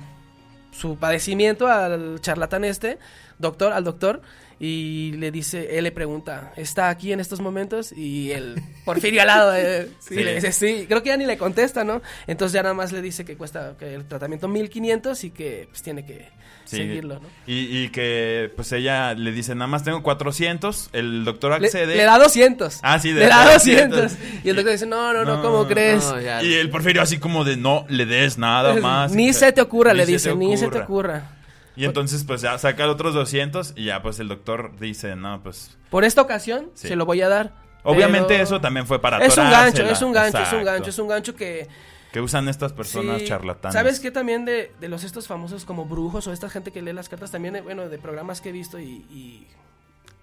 [0.72, 2.98] su padecimiento al charlatán este,
[3.38, 4.20] doctor, al doctor,
[4.62, 7.92] y le dice, él le pregunta, ¿está aquí en estos momentos?
[7.92, 10.22] Y el Porfirio al lado, eh, sí, Sí.
[10.22, 12.02] le dice, sí, creo que ya ni le contesta, ¿no?
[12.26, 15.82] Entonces ya nada más le dice que cuesta que el tratamiento 1500 y que pues
[15.82, 16.28] tiene que
[16.66, 16.76] Sí.
[16.76, 17.28] seguirlo, ¿no?
[17.48, 21.96] Y, y que pues ella le dice, nada más tengo 400, el doctor accede.
[21.96, 22.78] le da 200.
[22.82, 24.02] Ah, sí, de- le da de 200.
[24.02, 24.44] 200.
[24.44, 26.04] Y el doctor dice, no, no, no, No, ¿cómo crees?
[26.04, 26.20] No.
[26.20, 29.12] Y el Porfirio así como de no le des nada más.
[29.12, 31.39] Ni se te ocurra, Ni le dice, ni se te ocurra.
[31.80, 35.78] Y entonces pues ya saca otros 200 y ya pues el doctor dice, no, pues...
[35.90, 36.88] Por esta ocasión Sí.
[36.88, 37.54] se lo voy a dar.
[37.82, 40.90] Obviamente pero- eso también fue para Es un gancho, es un gancho, es un gancho,
[40.90, 41.68] es un gancho que...
[42.12, 43.72] Que usan estas personas sí, charlatanas.
[43.72, 46.92] ¿Sabes qué también de, de los estos famosos como brujos o esta gente que lee
[46.92, 49.06] las cartas también, eh, bueno, de programas que he visto y...
[49.10, 49.46] y,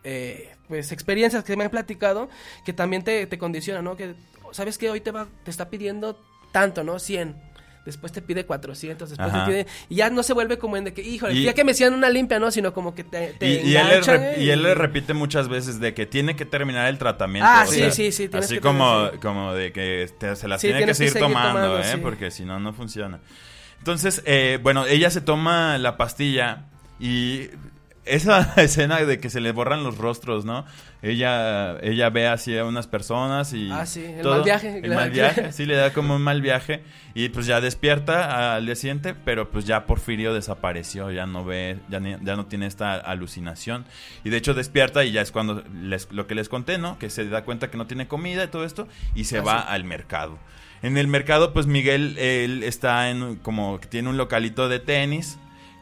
[0.03, 2.29] eh, pues experiencias que me han platicado
[2.65, 3.97] que también te, te condicionan, ¿no?
[3.97, 4.15] Que
[4.51, 6.99] sabes que hoy te va te está pidiendo tanto, ¿no?
[6.99, 7.35] 100.
[7.87, 9.45] Después te pide 400, después Ajá.
[9.45, 9.67] te pide...
[9.89, 11.93] Y ya no se vuelve como en de que, híjole, Y- ya que me hacían
[11.93, 12.51] una limpia, ¿no?
[12.51, 14.35] Sino como que te, te Y, y él le ¿eh?
[14.43, 17.49] y él le repite muchas veces de que tiene que terminar el tratamiento.
[17.51, 20.61] Ah, o sí, sea, sí, sí, Así que como, como de que te- se las
[20.61, 21.91] Sí, tiene que seguir, seguir tomando, tomando, ¿eh?
[21.93, 21.97] sí.
[22.01, 23.19] Porque si no, no funciona.
[23.79, 26.65] Entonces, eh, bueno, ella se toma la pastilla
[26.99, 27.49] y
[28.09, 30.65] esa escena de que se le borran los rostros, ¿no?
[31.01, 33.69] Ella, ella ve así a unas personas y...
[33.71, 34.95] Ah, sí, el mal viaje, El claro.
[35.01, 38.75] mal viaje, sí, le da como un mal viaje y pues ya despierta al día
[38.75, 42.95] siguiente, pero pues ya Porfirio desapareció, ya no ve, ya, ni- ya no tiene esta
[42.95, 43.85] alucinación
[44.23, 46.97] y de hecho despierta y ya es cuando les, lo que les conté, ¿no?
[46.99, 49.59] Que se da cuenta que no tiene comida y todo esto y se Ah, va
[49.61, 49.65] sí.
[49.69, 50.37] al mercado.
[50.83, 55.37] En el mercado, pues Miguel, él está en como que tiene un localito de tenis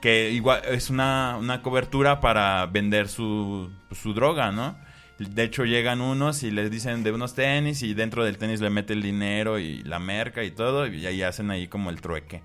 [0.05, 4.77] que igual es una, una cobertura para vender su, su droga, ¿no?
[5.17, 8.69] De hecho llegan unos y les dicen de unos tenis y dentro del tenis le
[8.69, 12.43] mete el dinero y la merca y todo y ahí hacen ahí como el trueque.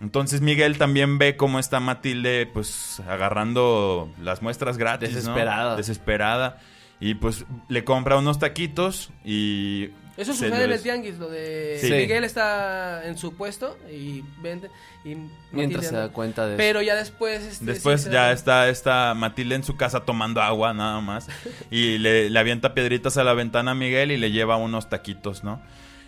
[0.00, 5.16] Entonces Miguel también ve cómo está Matilde pues agarrando las muestras gratis, ¿no?
[5.16, 5.74] Desesperada.
[5.74, 6.58] Desesperada.
[7.00, 9.88] Y pues le compra unos taquitos y...
[10.16, 11.90] Eso se sucede en el tianguis, lo de Sí.
[11.92, 14.68] Miguel está en su puesto y vende
[15.04, 16.56] y Mientras Matilde se da cuenta de eso.
[16.58, 20.40] Pero ya después este, Después sí ya da- está, está Matilde en su casa tomando
[20.40, 21.26] agua nada más.
[21.70, 25.42] Y le, le avienta piedritas a la ventana a Miguel y le lleva unos taquitos,
[25.42, 25.60] ¿no?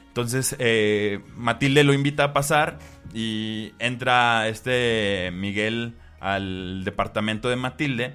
[0.08, 2.78] Entonces eh, Matilde lo invita a pasar
[3.12, 8.14] y entra este Miguel al departamento de Matilde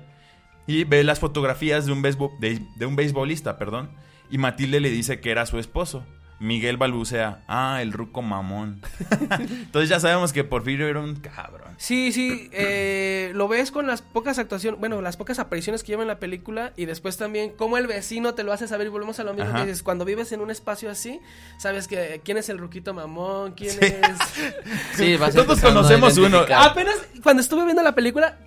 [0.68, 3.92] y ve las fotografías de un, beisbo- de, de un beisbolista, perdón.
[4.32, 6.04] Y Matilde le dice que era su esposo.
[6.40, 8.82] Miguel balbucea, ah, el ruco mamón.
[9.40, 11.70] Entonces ya sabemos que Porfirio era un cabrón.
[11.78, 16.02] Sí, sí, eh, lo ves con las pocas actuaciones, bueno, las pocas apariciones que lleva
[16.02, 19.20] en la película y después también cómo el vecino te lo hace saber y volvemos
[19.20, 19.60] a lo mismo Ajá.
[19.60, 21.20] que dices, cuando vives en un espacio así,
[21.60, 23.78] sabes que quién es el ruquito mamón, quién Sí.
[23.86, 24.56] es...
[24.96, 26.40] Sí, vas Todos conocemos uno.
[26.56, 28.40] Apenas cuando estuve viendo la película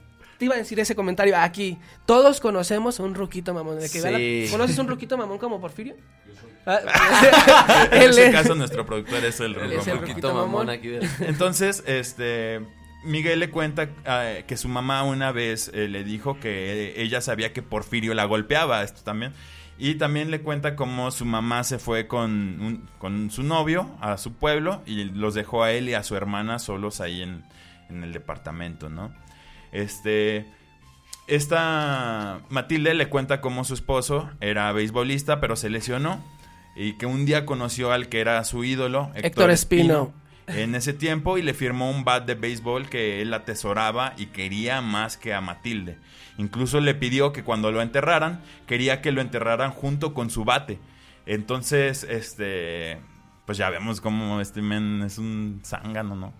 [0.45, 1.79] te iba a decir ese comentario aquí.
[2.05, 3.79] Todos conocemos un ruquito mamón.
[3.81, 4.47] de que vea la- Sí.
[4.51, 5.97] ¿Conoces un ruquito mamón como Porfirio?
[6.67, 6.81] Ah,
[7.93, 10.71] en ese es- caso nuestro productor es el es Ruquito mamón mamón.
[10.71, 10.89] aquí.
[10.89, 12.61] de- Entonces, este
[13.05, 17.53] Miguel le cuenta eh, que su mamá una vez eh, le dijo que ella sabía
[17.53, 19.33] que Porfirio la golpeaba, esto también.
[19.79, 24.17] Y también le cuenta cómo su mamá se fue con, un- con su novio a
[24.19, 27.45] su pueblo y los dejó a él y a su hermana solos ahí en,
[27.91, 29.13] en el departamento, ¿no?
[29.75, 30.47] Este.
[31.27, 36.23] Esta Matilde le cuenta cómo su esposo era beisbolista, pero se lesionó.
[36.77, 40.13] Y que un día conoció al que era su ídolo, Héctor, Héctor Espino.
[40.47, 44.81] en ese tiempo y le firmó un bat de béisbol que él atesoraba y quería
[44.81, 45.99] más que a Matilde.
[46.37, 50.79] Incluso le pidió que cuando lo enterraran, quería que lo enterraran junto con su bate.
[51.27, 52.99] Entonces, este,
[53.47, 56.33] pues ya vemos cómo este men es un zángano, ¿no?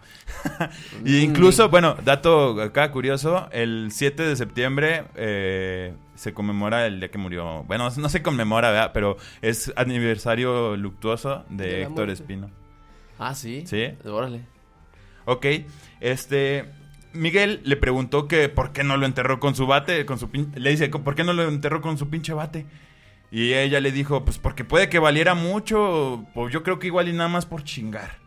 [1.05, 7.11] y incluso, bueno, dato acá curioso, el 7 de septiembre eh, se conmemora el día
[7.11, 7.65] que murió.
[7.65, 8.91] Bueno, no se conmemora, ¿verdad?
[8.95, 12.09] Pero es aniversario luctuoso de, Héctor.
[12.11, 12.51] Espino.
[13.19, 13.65] Ah, sí.
[13.67, 13.89] Sí.
[14.05, 14.43] Órale.
[15.27, 15.47] Ok,
[16.01, 16.65] este.
[17.13, 20.53] Miguel le preguntó que por qué no lo enterró con su bate, con su pin-
[20.57, 22.67] le dice, ¿por qué no lo enterró con su pinche bate?
[23.31, 27.09] Y ella le dijo, pues porque puede que valiera mucho, pues yo creo que igual
[27.09, 28.23] y nada más por chingar.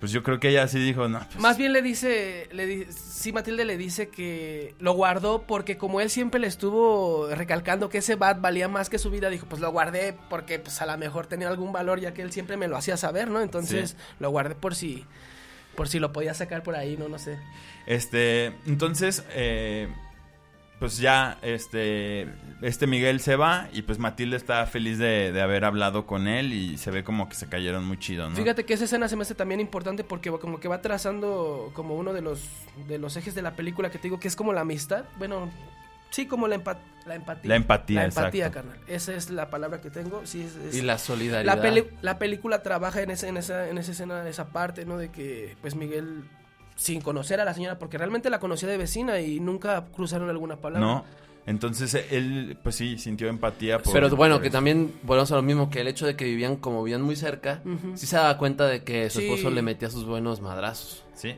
[0.00, 2.86] Pues yo creo que ella sí dijo, no, pues, Más bien le dice, le di-
[2.92, 7.98] sí, Matilde le dice que lo guardó porque como él siempre le estuvo recalcando que
[7.98, 10.96] ese bat valía más que su vida, dijo, pues lo guardé porque pues a lo
[10.98, 13.40] mejor tenía algún valor ya que él siempre me lo hacía saber, ¿no?
[13.40, 13.96] Entonces Sí.
[14.20, 15.06] lo guardé por si,
[15.74, 17.38] por si lo podía sacar por ahí, no, no sé.
[17.86, 19.88] Este, entonces, eh,
[20.78, 22.28] pues ya, este,
[22.60, 26.52] este Miguel se va y pues Matilde está feliz de, de haber hablado con él
[26.52, 28.36] y se ve como que se cayeron muy chido, ¿no?
[28.36, 31.96] Fíjate que esa escena se me hace también importante porque como que va trazando como
[31.96, 32.42] uno de los
[32.88, 35.04] de los ejes de la película que te digo que es como la amistad.
[35.18, 35.50] Bueno,
[36.10, 37.48] sí, como la, empa- la empatía.
[37.48, 38.68] La empatía, La empatía, exacto.
[38.68, 38.84] carnal.
[38.86, 40.26] Esa es la palabra que tengo.
[40.26, 41.56] Sí, es, es- Y la solidaridad.
[41.56, 44.98] la, peli- la película trabaja en, ese, en, esa, en esa escena, esa parte, ¿no?
[44.98, 46.24] De que, pues, Miguel,
[46.76, 50.56] sin conocer a la señora, porque realmente la conocía de vecina y nunca cruzaron alguna
[50.56, 50.86] palabra.
[50.86, 51.04] ¿No?
[51.46, 53.92] Entonces él, pues sí, sintió empatía por...
[53.92, 54.56] Pero bueno, por que eso.
[54.56, 57.62] también volvemos a lo mismo, que el hecho de que vivían como vivían muy cerca,
[57.64, 57.96] Ujú.
[57.96, 59.26] sí se daba cuenta de que su Sí.
[59.26, 61.04] esposo le metía sus buenos madrazos.
[61.14, 61.34] Sí.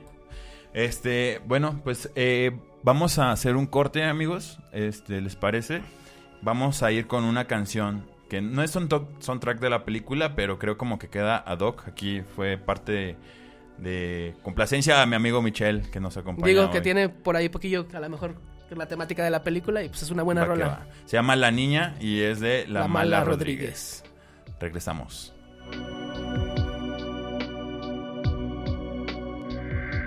[0.74, 4.58] Este, bueno, pues eh, vamos a hacer un corte, amigos.
[4.72, 5.82] Este, ¿les parece?
[6.42, 8.88] Vamos a ir con una canción que no es un
[9.20, 11.86] soundtrack de la película, pero creo como que queda ad hoc.
[11.88, 13.16] Aquí fue parte de,
[13.78, 16.46] de complacencia a mi amigo Michel que nos acompaña.
[16.46, 16.82] Digo que hoy.
[16.82, 18.34] tiene por ahí poquillo, a lo mejor,
[18.70, 20.86] la temática de la película y pues es una buena Va rola.
[21.04, 24.04] Se llama La Niña y es de La, La Mala, Mala Rodríguez.
[24.60, 25.34] Regresamos.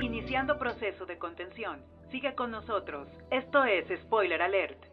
[0.02, 1.80] Iniciando proceso de contención.
[2.12, 3.08] Sigue con nosotros.
[3.32, 4.84] Esto es Spoiler Alert.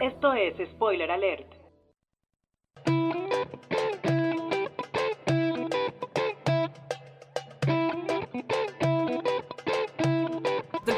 [0.00, 1.62] Esto es Spoiler Alert.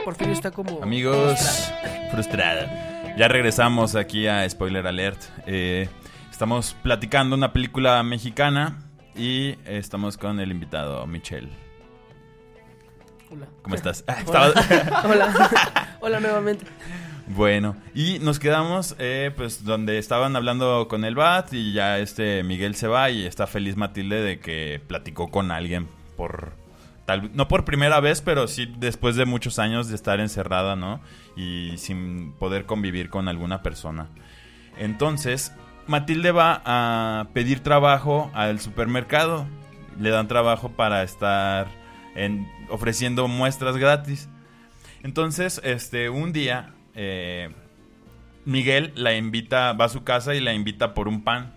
[0.05, 0.83] Porfirio está como...
[0.83, 1.73] Amigos,
[2.11, 3.15] frustrada.
[3.17, 5.21] Ya regresamos aquí a Spoiler Alert.
[5.47, 5.89] Eh,
[6.31, 8.83] estamos platicando una película mexicana
[9.17, 11.49] y estamos con el invitado Michelle.
[13.31, 13.47] Hola.
[13.63, 14.05] ¿Cómo estás?
[14.09, 14.23] Ah,
[15.07, 15.97] Hola.
[16.01, 16.67] Hola nuevamente.
[17.27, 22.43] Bueno, y nos quedamos eh, pues donde estaban hablando con el BAT y ya este
[22.43, 25.89] Miguel se va y está feliz Matilde de que platicó con alguien
[26.19, 26.53] por
[27.07, 31.01] tal no por primera vez, pero sí después de muchos años de estar encerrada, ¿no?
[31.37, 34.09] Y sin poder convivir con alguna persona.
[34.79, 35.53] Entonces,
[35.87, 39.47] Matilde va a pedir trabajo al supermercado.
[40.01, 41.69] Le dan trabajo para estar
[42.15, 44.29] en, ofreciendo muestras gratis.
[45.03, 47.51] Entonces, este, un día, eh,
[48.45, 51.55] Miguel la invita, va a su casa y la invita por un pan.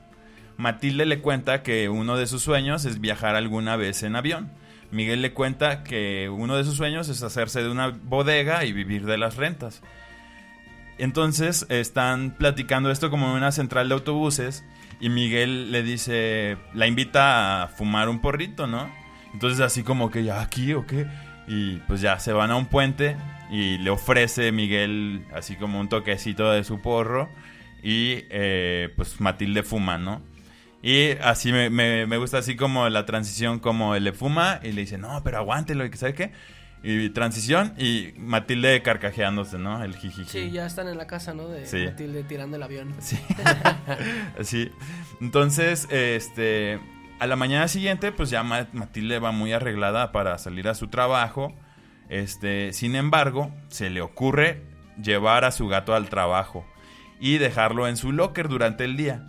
[0.58, 4.52] Matilde le cuenta que uno de sus sueños es viajar alguna vez en avión.
[4.92, 9.06] Miguel le cuenta que uno de sus sueños es hacerse de una bodega y vivir
[9.06, 9.82] de las rentas.
[10.98, 14.64] Entonces están platicando esto como en una central de autobuses
[15.00, 18.90] y Miguel le dice, la invita a fumar un porrito, ¿no?
[19.34, 21.06] Entonces así como que ya aquí o qué.
[21.48, 23.16] Y pues ya se van a un puente
[23.50, 27.30] y le ofrece Miguel así como un toquecito de su porro
[27.84, 30.22] y eh, pues Matilde fuma, ¿no?
[30.82, 34.72] Y así me, me- me gusta así como la transición como él le fuma y
[34.72, 36.32] le dice, no, pero aguántelo y que sabe qué.
[36.84, 39.84] Y transición y Matilde carcajeándose, ¿no?
[39.84, 40.30] El jijiji.
[40.30, 41.48] Sí, ya están en la casa, ¿no?
[41.48, 41.86] De Sí.
[41.86, 42.94] Matilde tirando el avión.
[43.00, 43.18] Sí.
[44.44, 44.72] Sí.
[45.20, 46.80] Entonces, este,
[47.20, 50.88] a la mañana siguiente, pues ya Ma- Matilde va muy arreglada para salir a su
[50.88, 51.54] trabajo.
[52.10, 54.62] Este, sin embargo, se le ocurre
[55.02, 56.66] llevar a su gato al trabajo
[57.20, 59.28] y dejarlo en su locker durante el día.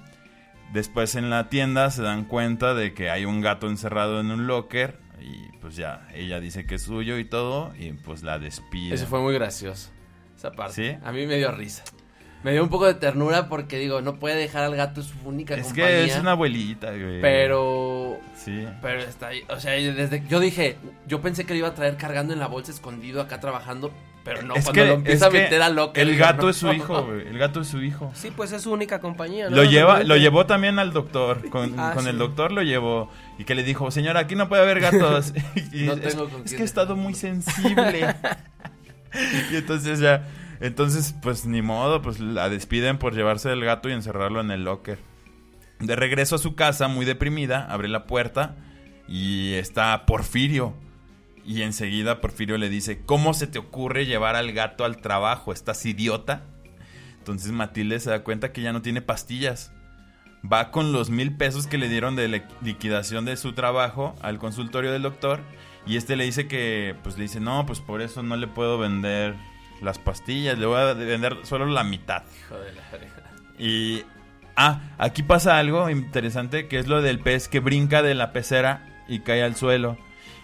[0.73, 4.47] Después en la tienda se dan cuenta de que hay un gato encerrado en un
[4.47, 8.95] locker y pues ya ella dice que es suyo y todo y pues la despide.
[8.95, 9.91] Eso fue muy gracioso.
[10.37, 10.75] Esa parte.
[10.75, 10.99] ¿Sí?
[11.05, 11.85] A mí me dio risa.
[12.45, 15.17] Me dio un poco de ternura porque digo, no puede dejar al gato, es su
[15.29, 15.87] única Es compañía.
[15.89, 17.21] que es una abuelita, güey.
[17.21, 18.65] Pero Sí.
[18.81, 20.77] Pero está ahí, o sea, desde yo dije,
[21.09, 23.93] yo pensé que lo iba a traer cargando en la bolsa escondido acá trabajando,
[24.29, 25.99] pero no, es cuando que, lo empieza es a que meter a loca.
[25.99, 26.49] el gato no.
[26.51, 27.29] es su hijo, güey.
[27.29, 28.13] El gato es su hijo.
[28.15, 29.57] Sí, pues es su única compañía, ¿no?
[29.57, 31.49] Lo lleva, lo llevó también al doctor.
[31.49, 33.11] Con, Ah, con el doctor lo llevó.
[33.39, 35.33] Y que le dijo, señora, aquí no puede haber gatos.
[35.73, 38.15] Y No es, tengo con es que he estado muy sensible.
[39.51, 40.29] y entonces ya.
[40.61, 44.65] Entonces, pues ni modo, pues la despiden por llevarse el gato y encerrarlo en el
[44.65, 44.99] locker.
[45.81, 48.57] De regreso a su casa, muy deprimida, abre la puerta
[49.09, 50.75] y está Porfirio.
[51.49, 55.51] Y enseguida Porfirio le dice, ¿cómo se te ocurre llevar al gato al trabajo?
[55.51, 56.43] ¿Estás idiota?
[57.17, 59.73] Entonces Matilde se da cuenta que ya no tiene pastillas.
[60.45, 64.39] Va con los mil pesos que le dieron de li- liquidación de su trabajo al
[64.39, 65.41] consultorio del doctor.
[65.87, 68.77] Y este le dice que, pues le dice, no, pues por eso no le puedo
[68.77, 69.35] vender
[69.81, 70.59] las pastillas.
[70.59, 72.25] Le voy a vender solo la mitad.
[72.45, 72.83] Hijo de la.
[73.59, 74.03] Y.
[74.55, 79.05] Ah, aquí pasa algo interesante que es lo del pez que brinca de la pecera
[79.09, 79.97] y cae al suelo.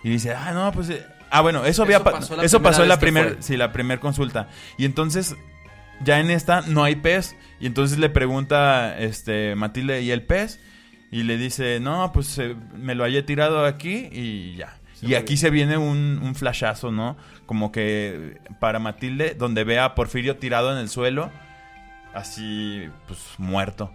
[0.04, 0.90] Y dice, ah, no, pues.
[0.90, 3.36] eh, Ah, bueno, eso, había Eso pa- pasó la eso pasó en la primera.
[3.40, 4.48] Sí, la primera consulta.
[4.78, 5.34] Y entonces,
[6.04, 7.34] ya en esta no hay pez.
[7.58, 10.60] Y entonces le pregunta este Matilde, ¿y el pez?
[11.10, 14.76] Y le dice, no, pues eh, me lo hallé tirado aquí y ya.
[15.02, 17.16] y aquí se viene un, un flashazo, ¿no?
[17.46, 21.30] Como que para Matilde, donde ve a Porfirio tirado en el suelo,
[22.14, 23.92] así, pues muerto.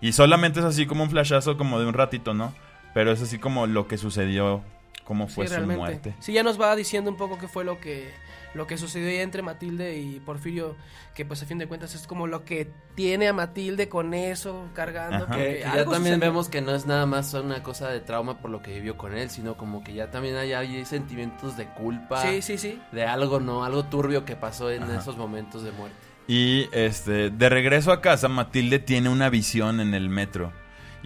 [0.00, 2.54] Y solamente es así como un flashazo como de un ratito, ¿no?
[2.94, 4.62] Pero es así como lo que sucedió,
[5.06, 5.78] cómo fue sí, su realmente.
[5.80, 6.14] muerte.
[6.20, 8.10] Sí, ya nos va diciendo un poco qué fue lo que
[8.54, 10.76] lo que sucedió ahí entre Matilde y Porfirio,
[11.14, 14.70] que pues a fin de cuentas es como lo que tiene a Matilde con eso
[14.72, 15.26] cargando.
[15.26, 16.18] Que, que ya también sucedió.
[16.20, 19.14] vemos que no es nada más una cosa de trauma por lo que vivió con
[19.14, 22.80] él, sino como que ya también hay, hay sentimientos de culpa, Sí, sí, sí.
[22.92, 23.62] de algo, ¿no?
[23.62, 25.00] Algo turbio que pasó en Ajá.
[25.00, 25.96] esos momentos de muerte.
[26.26, 30.52] Y este, de regreso a casa, Matilde tiene una visión en el metro.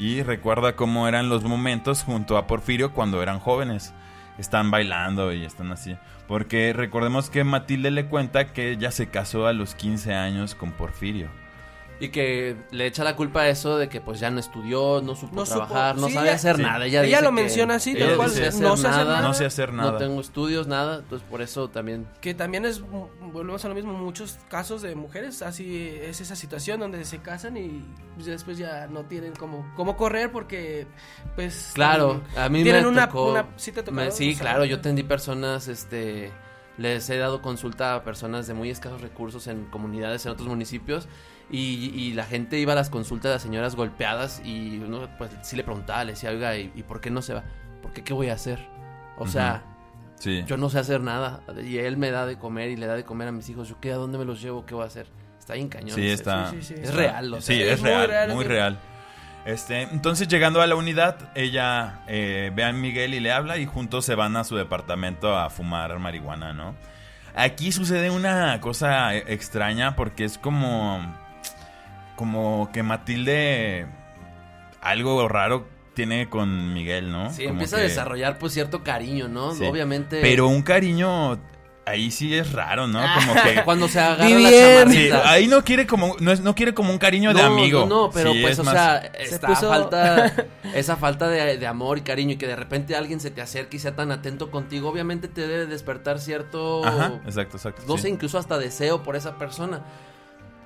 [0.00, 3.92] Y recuerda cómo eran los momentos junto a Porfirio cuando eran jóvenes.
[4.38, 5.94] Están bailando y están así.
[6.26, 10.72] Porque recordemos que Matilde le cuenta que ella se casó a los 15 años con
[10.72, 11.28] Porfirio.
[12.02, 15.14] Y que le echa la culpa a eso de que pues ya no estudió, no
[15.14, 16.62] supo No supo- trabajar, no sí, sabía ella- hacer sí.
[16.62, 16.86] nada.
[16.86, 19.20] Ella, Ella dice lo que menciona así, tal cual, dice no sé hacer nada.
[19.20, 19.92] No sé hacer nada.
[19.92, 23.74] No tengo estudios, nada, entonces por eso también Que también es, mm, volvemos a lo
[23.74, 27.84] mismo, muchos casos de mujeres, así es esa situación donde se casan y
[28.24, 30.86] después ya no tienen como cómo correr porque
[31.36, 33.30] pues Claro, también a mí tienen me una, tocó.
[33.32, 34.06] una- ¿sí te tocado?
[34.06, 36.32] me- sí, O sea, claro, yo atendí personas, este,
[36.78, 41.08] les he dado consulta a personas de muy escasos recursos en comunidades en otros municipios
[41.50, 45.30] y, y la gente iba a las consultas de las señoras golpeadas y uno pues
[45.42, 47.44] sí le preguntaba, le decía, oiga, ¿y, y por qué no se va?
[47.82, 48.58] ¿Por qué qué voy a hacer?
[49.18, 49.62] O sea,
[50.18, 50.44] Sí.
[50.46, 53.04] yo no sé hacer nada y él me da de comer y le da de
[53.04, 55.06] comer a mis hijos, yo qué, a dónde me los llevo, qué voy a hacer?
[55.38, 55.96] Está bien cañón.
[55.96, 56.50] Sí, está.
[56.50, 56.80] sí, sí, sí.
[56.82, 58.78] Es real, o sea, sí, es es muy real, muy real.
[59.46, 63.64] Este, entonces llegando a la unidad, ella eh, ve a Miguel y le habla y
[63.64, 66.74] juntos se van a su departamento a fumar marihuana, ¿no?
[67.34, 71.00] Aquí sucede una cosa e- extraña porque es como
[72.20, 73.87] como que Matilde
[74.83, 77.30] algo raro tiene con Miguel, ¿no?
[77.33, 79.54] Sí, Como empieza a desarrollar pues cierto cariño, ¿no?
[79.54, 79.64] Sí.
[79.64, 80.20] Obviamente.
[80.20, 81.38] Pero un cariño
[81.87, 83.00] ahí sí es raro, ¿no?
[83.14, 84.90] Como que cuando se agarra la.
[84.90, 87.80] Sí, ahí no quiere como no, es, no quiere como un cariño de amigo.
[87.87, 90.33] No, no, pero Sí, pues, es o más- sea, está puso- falta,
[90.74, 93.78] esa falta de, de amor y cariño y que de repente alguien se te acerque
[93.78, 97.83] y sea tan atento contigo, obviamente te debe despertar cierto, Ajá, exacto, exacto.
[97.88, 98.02] no sí.
[98.02, 99.80] sé, incluso hasta deseo por esa persona.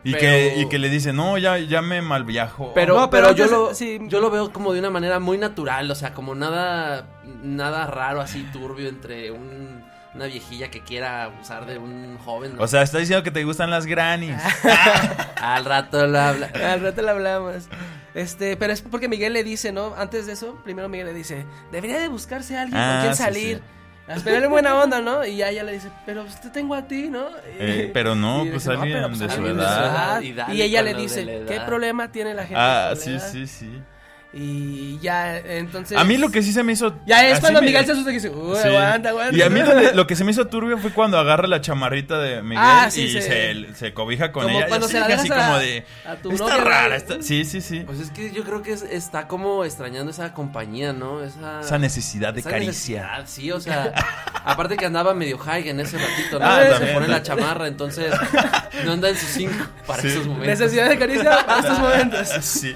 [0.04, 2.72] Y, pero- que, y que le dice, no, ya, ya me malviajo.
[2.74, 3.98] Pero, No, pero, pero yo, lo, sí.
[4.02, 7.06] yo lo veo como de una manera muy natural, o sea, como nada,
[7.42, 9.82] nada raro así turbio entre un-
[10.14, 12.54] una viejilla que quiera abusar de un joven.
[12.56, 12.62] ¿no?
[12.62, 14.36] O sea, está diciendo que te gustan las grannies.
[15.40, 16.50] al rato lo habla.
[16.54, 17.54] Al rato le hablamos.
[18.14, 19.94] Este, pero es porque Miguel le dice, ¿no?
[19.96, 23.16] Antes de eso, primero Miguel le dice, debería de buscarse a alguien Ah, con quien
[23.16, 23.56] sí, salir.
[23.56, 23.62] sí.
[24.08, 25.24] Esperarle buena onda, ¿no?
[25.24, 27.28] Y ya ella le dice, pero pues, te tengo a ti, ¿no?
[27.58, 30.20] Eh, pero no, Y pues, dice, alguien pero, de su alguien edad".
[30.52, 31.66] Y ella le dice, ¿qué edad".
[31.66, 32.56] problema tiene la gente?
[32.58, 33.82] ah, sí, edad?" sí, sí.
[34.36, 35.96] Y ya, entonces...
[35.96, 36.98] A mí lo que sí se me hizo...
[37.06, 38.66] Ya es cuando me- Miguel se asusta y dice, uy, Sí.
[38.68, 39.36] aguanta, aguanta.
[39.36, 39.60] Y a mí
[39.94, 43.02] lo que se me hizo turbio fue cuando agarra la chamarrita de Miguel Ah, sí,
[43.02, 44.66] y se- se, se cobija con Como ella.
[44.66, 45.84] cuando se la así a- como de...
[46.04, 46.98] a tu está novia, rara.
[47.20, 47.80] Sí, sí, sí.
[47.86, 51.22] Pues es que yo creo que es- está como extrañando esa compañía, ¿no?
[51.22, 53.02] Esa, Esa necesidad de esa caricia.
[53.02, 53.92] necesidad, sí, o sea,
[54.44, 56.44] aparte que andaba medio high en ese ratito, ¿no?
[56.44, 56.94] Ah, se también.
[56.94, 58.12] pone la chamarra, entonces
[58.84, 60.08] no anda en sus cinco para Sí.
[60.08, 60.48] esos momentos.
[60.58, 62.28] Necesidad de caricia para estos momentos.
[62.44, 62.74] Sí.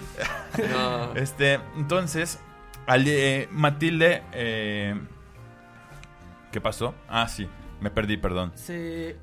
[0.70, 1.14] No.
[1.14, 2.40] Este, entonces,
[2.86, 4.94] al, eh, Matilde, eh,
[6.52, 6.94] ¿qué pasó?
[7.08, 7.48] Ah, sí,
[7.80, 8.52] me perdí, perdón.
[8.54, 9.16] Se...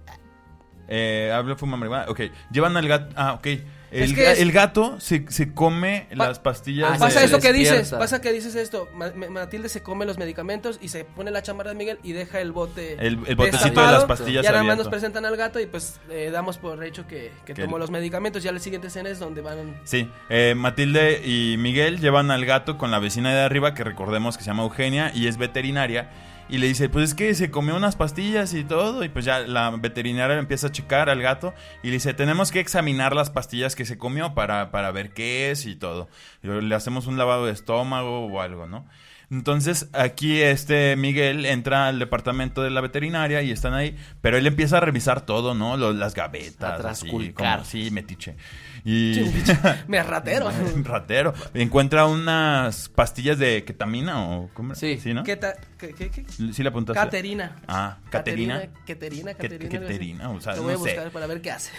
[0.88, 2.06] Eh, habla fuma marihuana.
[2.10, 2.22] Ok.
[2.52, 3.14] Llevan al gato.
[3.18, 3.48] Ah, ok.
[3.96, 6.92] El, Es que ga- es- el gato se, se come Pa- las pastillas.
[6.94, 8.90] Ah, Pasa eso que dices, pasa que dices esto.
[8.94, 12.12] Ma- Ma- Matilde se come los medicamentos y se pone la chamarra de Miguel y
[12.14, 12.94] deja el bote.
[13.00, 16.00] El- el botecito de las pastillas Ya nada más nos presentan al gato y pues
[16.10, 18.44] eh, damos por hecho que, que Que tomó el- los medicamentos.
[18.44, 19.80] Ya la siguiente escena es donde van.
[19.86, 24.38] Sí, eh, Matilde y Miguel llevan al gato con la vecina de arriba, que recordemos
[24.38, 26.10] que se llama Eugenia y es veterinaria.
[26.48, 29.04] Y le dice, pues es que se comió unas pastillas y todo.
[29.04, 32.60] Y pues ya la veterinaria empieza a checar al gato y le dice, tenemos que
[32.60, 36.08] examinar las pastillas que se comió para, para ver qué es y todo.
[36.42, 38.88] Le hacemos un lavado de estómago o algo, ¿no?
[39.36, 44.48] Entonces aquí este Miguel entra al departamento de la veterinaria y están ahí, pero él
[44.48, 45.76] empieza a revisar todo, ¿no?
[45.76, 46.72] Lo- las gavetas.
[46.74, 47.66] A trasculcar.
[47.66, 48.38] sí, metiche.
[48.86, 49.20] Y...
[49.90, 50.50] Me ratero.
[50.84, 51.34] Ratero.
[51.54, 54.74] Encuentra unas pastillas de ketamina o ¿cómo?
[54.76, 55.00] Sí.
[55.14, 55.24] ¿no?
[55.24, 55.38] ¿Qué
[55.78, 56.26] qué- qué- qué?
[56.54, 57.00] Sí la apuntaste.
[57.02, 57.58] Caterina.
[57.68, 58.62] Ah, Caterina.
[58.88, 59.80] Caterina, Caterina.
[59.80, 60.90] Caterina, o sea, Lo voy no a sé.
[60.94, 61.72] buscar para ver qué hace.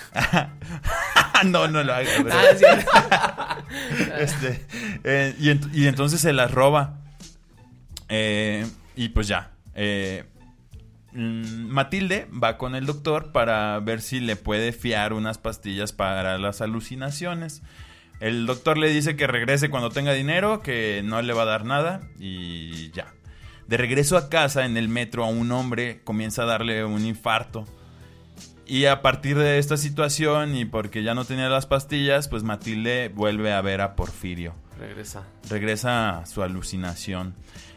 [1.47, 2.11] no, no lo hagas.
[2.31, 2.65] Ah, sí.
[4.19, 4.67] Este,
[5.05, 7.01] eh, y, ent- y entonces se las roba.
[8.09, 9.53] Eh, y pues ya.
[9.75, 10.25] eh,
[11.13, 16.39] mm, Matilde va con el doctor para ver si le puede fiar unas pastillas para
[16.39, 17.63] las alucinaciones.
[18.21, 21.65] El doctor le dice que regrese cuando tenga dinero, que no le va a dar
[21.65, 23.13] nada y ya.
[23.67, 27.67] De regreso a casa en el metro a un hombre comienza a darle un infarto.
[28.65, 33.13] Y a partir de esta situación y porque ya no tenía las pastillas, pues Matilde
[33.15, 34.55] vuelve a ver a Porfirio.
[34.79, 35.25] Regresa.
[35.49, 37.35] Regresa a su alucinación.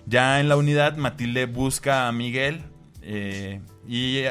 [0.10, 2.64] Ya en la unidad, Matilde busca a Miguel
[3.04, 4.24] eh, y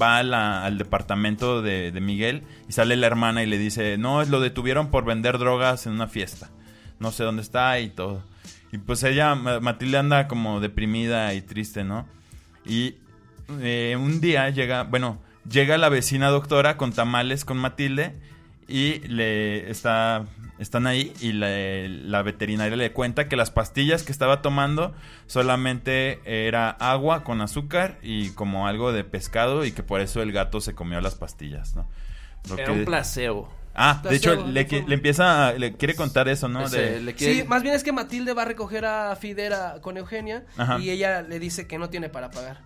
[0.00, 4.90] va al departamento de, Miguel y sale la hermana y le dice, no, lo detuvieron
[4.90, 6.50] por vender drogas en una fiesta.
[7.00, 8.22] No sé dónde está y todo.
[8.72, 12.06] Y pues ella, Ma- Matilde anda como deprimida y triste, ¿no?
[12.64, 12.94] Y
[13.60, 15.20] eh, un día llega, bueno,
[15.50, 18.14] llega la vecina doctora con tamales con Matilde
[18.68, 20.24] y le está,
[20.58, 24.94] están ahí y le- la veterinaria le cuenta que las pastillas que estaba tomando
[25.26, 30.32] solamente era agua con azúcar y como algo de pescado y que por eso el
[30.32, 31.88] gato se comió las pastillas, ¿no?
[32.48, 33.52] Lo Era que- un placebo.
[33.76, 36.64] Ah, de hecho, le, le empieza, a- le quiere contar eso, ¿no?
[36.64, 39.78] Ese, De- le quiere- Sí, más bien es que Matilde va a recoger a Fidera
[39.82, 40.78] con Eugenia Ajá.
[40.78, 42.60] y ella le dice que no tiene para pagar.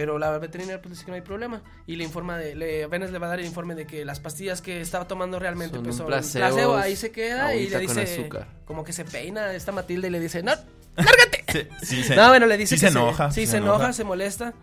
[0.00, 3.10] Pero la veterinaria pues dice que no hay problema y le informa de, le, apenas
[3.10, 5.84] le va a dar el informe de que las pastillas que estaba tomando realmente Son
[5.84, 8.46] pues un son placebo, ahí se queda y le con dice azúcar.
[8.64, 10.52] como que se peina esta Matilde y le dice, "No,
[10.96, 11.44] lárgate."
[11.82, 13.30] Sí, sí se- no, bueno, le dice sí que se enoja.
[13.30, 14.54] sí, se, enoja, se molesta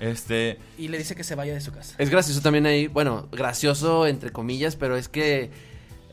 [0.00, 1.94] Este, y le dice que se vaya de su casa.
[1.96, 5.50] Es gracioso también ahí, bueno, gracioso entre comillas, pero es que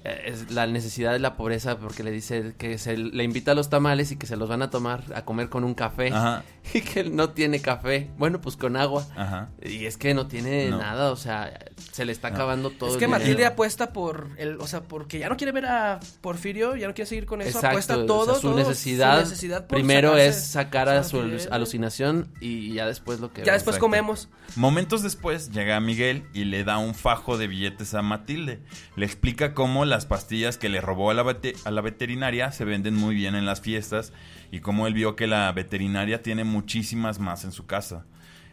[0.03, 3.69] es la necesidad de la pobreza porque le dice que se le invita a los
[3.69, 6.43] tamales y que se los van a tomar a comer con un café Ajá.
[6.73, 9.05] y que él no tiene café, bueno, pues con agua.
[9.15, 9.49] Ajá.
[9.63, 10.77] Y es que no tiene No.
[10.79, 11.53] nada, o sea,
[11.91, 12.35] se le está No.
[12.35, 13.23] acabando todo es el que dinero.
[13.23, 16.93] Matilde apuesta por el, o sea, porque ya no quiere ver a Porfirio, ya no
[16.93, 20.13] quiere seguir con eso, Exacto, apuesta o sea, todo, su, todo, necesidad, su necesidad primero
[20.13, 21.19] sacarse- es sacar a su
[21.51, 23.81] alucinación y ya después lo que Ya después Exacto.
[23.85, 24.29] comemos.
[24.55, 28.59] Momentos después llega Miguel y le da un fajo de billetes a Matilde.
[28.95, 31.23] Le explica cómo las pastillas que le robó a la,
[31.65, 34.11] a la veterinaria se venden muy bien en las fiestas
[34.51, 38.05] y cómo él vio que la veterinaria tiene muchísimas más en su casa.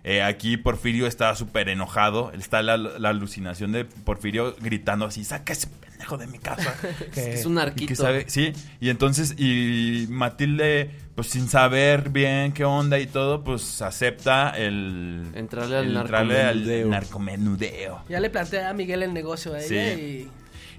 [0.05, 2.31] Eh, aquí Porfirio está súper enojado.
[2.33, 6.73] Está la, la alucinación de Porfirio gritando así: ¡Saca ese pendejo de mi casa!
[7.13, 7.95] Que- Es un y que arquito.
[7.97, 13.83] sabe- sí, y entonces, y Matilde, pues sin saber bien qué onda y todo, pues
[13.83, 15.25] acepta el.
[15.35, 16.89] Entrarle al el entrarle al narcomenudeo.
[16.89, 18.03] narcomenudeo.
[18.09, 19.67] Ya le plantea a Miguel el negocio a ella
[19.97, 20.01] Sí.
[20.01, 20.31] y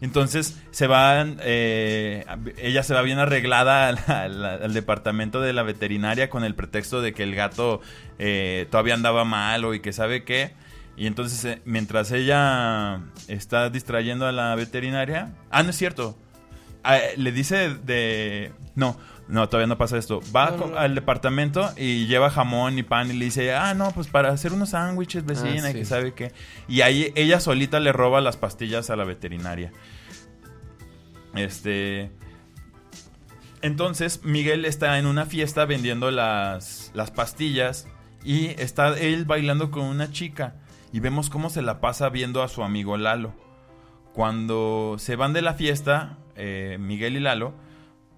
[0.02, 2.26] Entonces se van, eh,
[2.58, 7.24] ella se va bien arreglada al, departamento de la veterinaria con el pretexto de que
[7.24, 7.82] el gato
[8.18, 10.54] eh, todavía andaba malo y que sabe qué.
[10.96, 16.18] Y entonces eh, mientras ella está distrayendo a la veterinaria, ah, no es cierto,
[16.84, 18.52] Ah, le dice de...
[18.76, 18.98] No,
[19.30, 20.22] no, todavía no pasa esto.
[20.36, 23.92] Va No, no, al departamento y lleva jamón y pan y le dice, ah, no,
[23.92, 25.74] pues para hacer unos sándwiches, vecina, Ah, sí.
[25.78, 26.34] que sabe qué.
[26.68, 29.72] Y ahí ella solita le roba las pastillas a la veterinaria.
[31.36, 32.12] Este...
[33.62, 37.88] Entonces Miguel está en una fiesta vendiendo las, las pastillas
[38.24, 40.56] y está él bailando con una chica
[40.94, 43.34] y vemos cómo se la pasa viendo a su amigo Lalo.
[44.14, 47.54] Cuando se van de la fiesta, eh, Miguel y Lalo,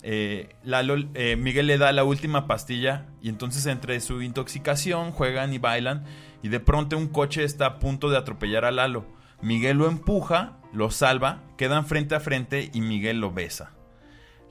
[0.03, 5.53] eh, Lalo, eh, Miguel le da la última pastilla y entonces entre su intoxicación juegan
[5.53, 6.05] y bailan
[6.41, 9.05] y de pronto un coche está a punto de atropellar a Lalo.
[9.41, 13.73] Miguel lo empuja, lo salva, quedan frente a frente y Miguel lo besa.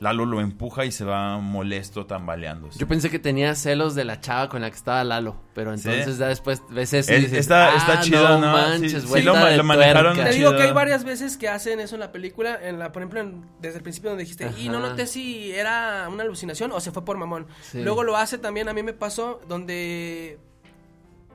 [0.01, 2.78] Lalo lo empuja y se va molesto tambaleándose.
[2.78, 5.88] Yo pensé que tenía celos de la chava con la que estaba Lalo, pero ¿Sí?
[5.88, 8.51] entonces ya después ves eso y Es- dices, está- "Ah, chido, ¿no?
[8.51, 10.30] manches, Sí, sí lo de lo manejaron tuerca".
[10.30, 13.03] Te digo que hay varias veces que hacen eso en la película, en la, por
[13.03, 16.80] ejemplo, en- desde el principio donde dijiste, y no noté si era una alucinación o
[16.80, 17.46] se fue por mamón.
[17.61, 17.82] Sí.
[17.82, 20.38] Luego lo hace también, a mí me pasó, donde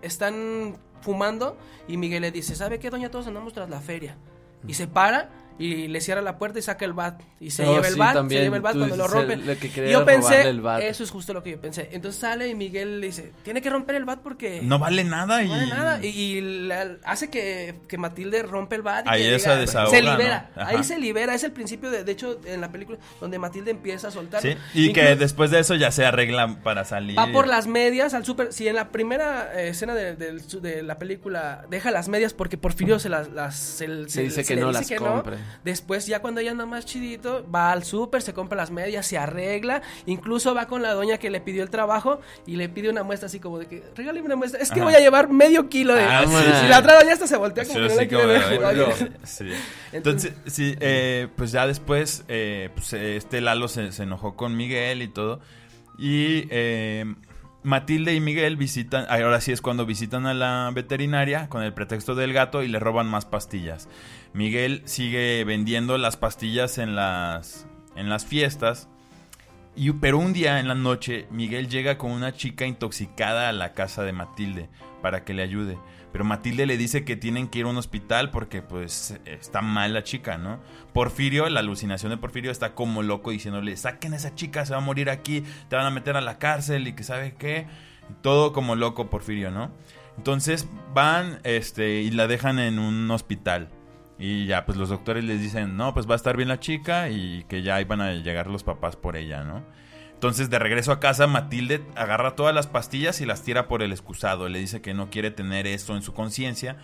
[0.01, 1.57] están fumando
[1.87, 3.09] y Miguel le dice, ¿sabe qué, doña?
[3.11, 4.17] Todos andamos tras la feria.
[4.67, 7.21] Y se para y le cierra la puerta y saca el bat.
[7.39, 8.39] Y se Oh, lleva el sí, bat, también.
[8.39, 9.45] se lleva el bat cuando lo rompen.
[9.45, 9.53] lo
[9.87, 10.81] yo pensé, el bat.
[10.81, 11.89] eso es justo lo que yo pensé.
[11.93, 14.61] Entonces sale y Miguel le dice, tiene que romper el bat porque...
[14.61, 15.47] No vale nada y...
[15.47, 15.99] No vale nada.
[16.05, 19.05] Y, y la- hace que, que Matilde rompe el bat.
[19.05, 20.49] Y Ahí que se desahoga, Se libera.
[20.55, 21.33] Ahí se libera.
[21.33, 24.41] Es el principio, de, de hecho, en la película, donde Matilde empieza a soltar.
[24.41, 27.17] Sí, y que después de eso ya se arreglan para salir.
[27.17, 28.51] Va por las medias al súper.
[28.51, 32.99] Si en la primera eh, escena de, de la película deja las medias porque Porfirio
[32.99, 33.29] se las.
[33.31, 35.37] las se, Se dice que le no las compre.
[35.63, 39.17] Después, ya cuando ella anda más chidito, va al súper, se compra las medias, se
[39.17, 39.81] arregla.
[40.05, 43.27] Incluso va con la doña que le pidió el trabajo y le pide una muestra
[43.27, 44.61] así como de que regáleme una muestra.
[44.61, 44.85] Es que Ajá.
[44.85, 46.03] voy a llevar medio kilo de.
[46.03, 48.07] Ah, sí, y la otra doña hasta se voltea como Sí, que no así la
[48.07, 48.23] quiere
[48.57, 48.65] como, ver.
[48.65, 49.17] "Ay, no".
[49.25, 49.45] Sí.
[49.91, 55.01] Entonces, sí, eh, pues ya después, eh, pues, este Lalo se, se enojó con Miguel
[55.01, 55.39] y todo.
[55.97, 57.05] Y eh,
[57.63, 62.13] Matilde y Miguel visitan, ahora sí es cuando visitan a la veterinaria con el pretexto
[62.13, 63.87] del gato y le roban más pastillas.
[64.35, 68.89] Miguel sigue vendiendo las pastillas en las, en las fiestas.
[69.77, 73.71] Y, pero un día en la noche, Miguel llega con una chica intoxicada a la
[73.73, 74.67] casa de Matilde
[75.01, 75.77] para que le ayude.
[76.11, 79.93] Pero Matilde le dice que tienen que ir a un hospital porque pues está mal
[79.93, 80.59] la chica, ¿no?
[80.91, 84.79] Porfirio, la alucinación de Porfirio está como loco diciéndole, saquen a esa chica, se va
[84.79, 87.67] a morir aquí, te van a meter a la cárcel y que sabe qué.
[88.21, 89.71] Todo como loco Porfirio, ¿no?
[90.17, 93.69] Entonces van este, y la dejan en un hospital.
[94.17, 97.09] Y ya, pues los doctores les dicen, no, pues va a estar bien la chica
[97.09, 99.61] y que ya iban a llegar los papás por ella, ¿no?
[100.13, 103.91] Entonces, de regreso a casa, Matilde agarra todas las pastillas y las tira por el
[103.91, 104.47] excusado.
[104.47, 106.77] Le dice que no quiere tener esto en su conciencia.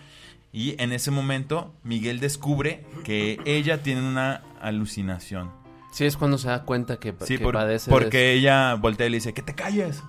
[0.52, 5.50] Y en ese momento, Miguel descubre que ella tiene una alucinación.
[5.92, 9.06] Sí, es cuando se da cuenta que, Sí, que por- padece de porque ella voltea
[9.06, 10.02] y le dice, que te calles.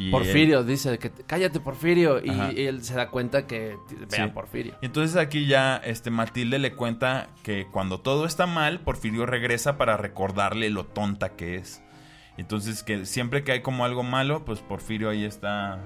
[0.00, 2.30] Y él- Porfirio dice que te- cállate Porfirio y,
[2.66, 4.22] él se da cuenta que ve Sí.
[4.22, 4.74] a Porfirio.
[4.80, 9.76] Y entonces aquí ya este Matilde le cuenta que cuando todo está mal, Porfirio regresa
[9.76, 11.82] para recordarle lo tonta que es.
[12.38, 15.80] Entonces que siempre que hay como algo malo, pues Porfirio ahí está.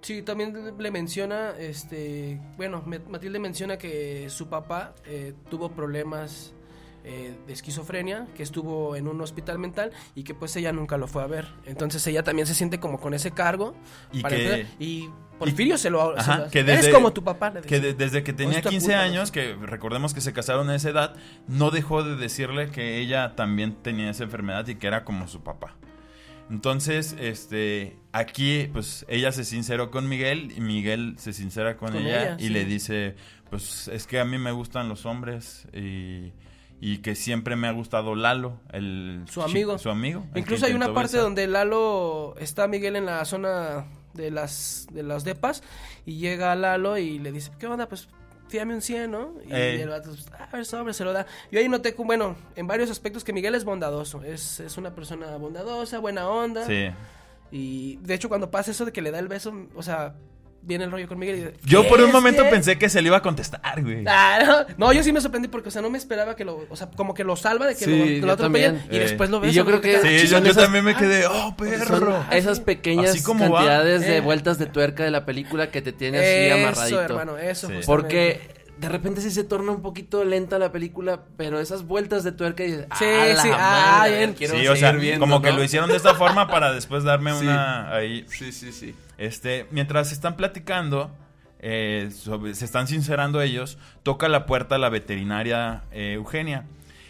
[0.00, 6.54] Sí, también le menciona, este, bueno, Matilde menciona que su papá eh, tuvo problemas
[7.04, 11.06] eh, de esquizofrenia, que estuvo en un hospital mental y que pues ella nunca lo
[11.08, 11.46] fue a ver.
[11.66, 13.74] Entonces ella también se siente como con ese cargo.
[14.12, 17.22] Y para que- y Porfirio se lo, se Ajá, lo- que Eres desde- como tu
[17.22, 17.50] papá.
[17.50, 19.02] le Que de- desde que tenía Hostia 15 puta, ¿no?
[19.04, 21.14] años, que recordemos que se casaron a esa edad,
[21.46, 25.42] no dejó de decirle que ella también tenía esa enfermedad y que era como su
[25.44, 25.76] papá.
[26.50, 31.98] Entonces, este, aquí, pues, ella se sinceró con Miguel y Miguel se sincera con, Con
[32.06, 32.48] ella, ella, y sí.
[32.48, 33.14] le dice,
[33.50, 36.32] pues, es que a mí me gustan los hombres y,
[36.80, 39.78] y que siempre me ha gustado Lalo, el Su amigo.
[39.78, 40.24] su amigo.
[40.34, 41.22] Incluso hay una parte besar.
[41.22, 45.62] donde Lalo está Miguel en la zona de las de las depas
[46.06, 47.88] y llega Lalo y le dice, ¿qué onda?
[47.88, 48.08] Pues
[48.48, 49.34] fíame un 100, ¿no?
[49.46, 49.80] Y Ey.
[49.82, 51.26] el vato, pues, a ver, sobre, se lo da.
[51.52, 54.22] Yo ahí noté, bueno, en varios aspectos que Miguel es bondadoso.
[54.22, 56.64] Es, es una persona bondadosa, buena onda.
[56.66, 56.88] Sí.
[57.50, 60.14] Y de hecho cuando pasa eso de que le da el beso, o sea,
[60.62, 62.88] viene el rollo con Miguel y dice, Yo por un "¿Es momento que-?" pensé que
[62.88, 64.04] se le iba a contestar, güey.
[64.06, 64.86] Ah, no.
[64.88, 66.88] No, yo sí me sorprendí porque, o sea, no me esperaba que lo, o sea,
[66.94, 68.92] como que lo salva de que Sí, lo, lo atropellen también.
[68.92, 69.00] y Eh.
[69.08, 69.54] después lo Y ves.
[69.54, 71.86] yo creo que- Sí, yo, son yo esas- también me quedé, oh, perro.
[71.86, 73.60] Son esas pequeñas Así como va.
[73.60, 74.20] cantidades de Eh.
[74.20, 77.00] vueltas de tuerca de la película que te tiene así Eso, amarradito.
[77.02, 77.68] hermano, eso.
[77.68, 77.74] Sí.
[77.86, 82.32] Porque de repente sí se torna un poquito lenta la película, pero esas vueltas de
[82.32, 84.32] tuerca y dices, Sí, "Ah, la sí, madre, ah, a bien".
[84.34, 87.04] quiero Sí, o sea, seguir viendo", como que lo hicieron de esta forma para después
[87.04, 87.44] darme Sí.
[87.46, 88.24] una ahí.
[88.28, 88.94] Sí, sí, sí.
[89.18, 91.10] Este, mientras están platicando,
[91.60, 96.64] eh, sobre- se están sincerando ellos, toca la puerta la veterinaria eh, Eugenia.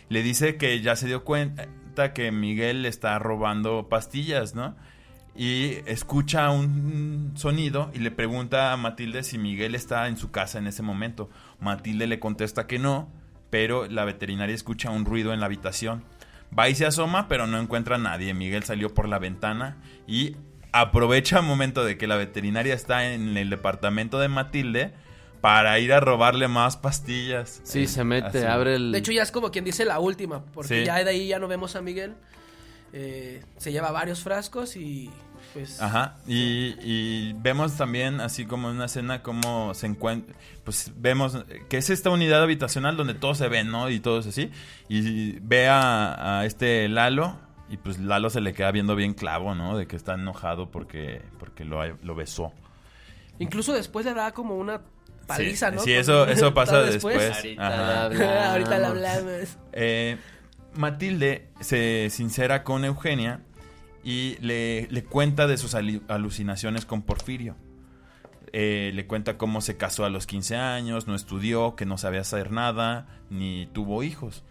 [0.08, 4.74] Le dice que ya se dio cuenta que Miguel le está robando pastillas, ¿no?
[5.40, 10.58] Y escucha un sonido y le pregunta a Matilde si Miguel está en su casa
[10.58, 11.30] en ese momento.
[11.60, 13.08] Matilde le contesta que no,
[13.48, 16.02] pero la veterinaria escucha un ruido en la habitación.
[16.58, 18.34] Va y se asoma, pero no encuentra a nadie.
[18.34, 19.76] Miguel salió por la ventana
[20.08, 20.34] y
[20.72, 24.92] aprovecha el momento de que la veterinaria está en el departamento de Matilde
[25.40, 27.60] para ir a robarle más pastillas.
[27.62, 28.44] Sí, se mete, Así.
[28.44, 28.90] abre el...
[28.90, 30.84] De hecho, ya es como quien dice la última, porque Sí.
[30.84, 32.14] ya de ahí ya no vemos a Miguel.
[32.92, 35.10] Eh, se lleva varios frascos y.
[35.52, 35.80] pues...
[35.80, 40.34] Ajá, y, y vemos también, así como en una escena, cómo se encuentra,
[40.64, 43.90] pues vemos que es esta unidad habitacional donde todos se ven, ¿no?
[43.90, 44.50] Y todos así,
[44.88, 47.38] y ve a, a este Lalo,
[47.70, 49.76] y pues Lalo se le queda viendo bien clavo, ¿no?
[49.76, 52.52] De que está enojado porque, porque lo, lo besó.
[53.38, 54.80] Incluso después le da como una
[55.26, 55.82] paliza, sí, ¿no?
[55.82, 57.18] Sí, eso, eso pasa después.
[57.18, 57.58] después.
[57.58, 57.76] Ahorita Ajá.
[57.76, 58.46] la hablamos.
[58.46, 59.58] Ahorita la hablamos.
[59.72, 60.16] Eh,
[60.74, 63.40] Matilde se sincera con Eugenia
[64.08, 67.56] y le, le cuenta de sus alucinaciones con Porfirio.
[68.54, 72.22] Eh, le cuenta cómo se casó a los 15 años, no estudió, que no sabía
[72.22, 74.44] hacer nada, ni tuvo hijos.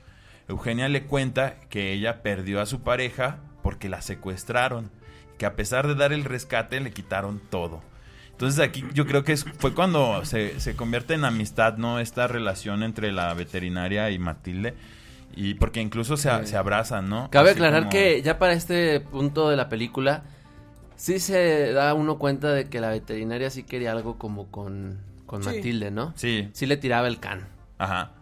[0.47, 4.91] Eugenia le cuenta que ella perdió a su pareja porque la secuestraron,
[5.39, 7.81] que a pesar de dar el rescate le quitaron todo.
[8.29, 11.99] Entonces aquí yo creo que fue cuando se, se convierte en amistad, ¿no?
[11.99, 14.75] Esta relación entre la veterinaria y Matilde.
[15.39, 17.29] Y porque incluso se, se abrazan, ¿no?
[17.29, 20.23] Cabe Así aclarar como- que ya para este punto de la película,
[20.95, 25.43] sí se da uno cuenta de que la veterinaria sí quería algo como con, con
[25.43, 25.49] Sí.
[25.49, 26.11] Matilde, ¿no?
[26.15, 27.47] Sí, Sí le tiraba el can.
[27.77, 28.13] Ajá.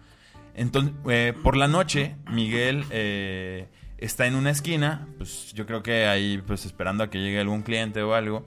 [0.55, 6.07] Entonces, eh, por la noche, Miguel eh, está en una esquina, pues yo creo que
[6.07, 8.45] ahí, pues esperando a que llegue algún cliente o algo.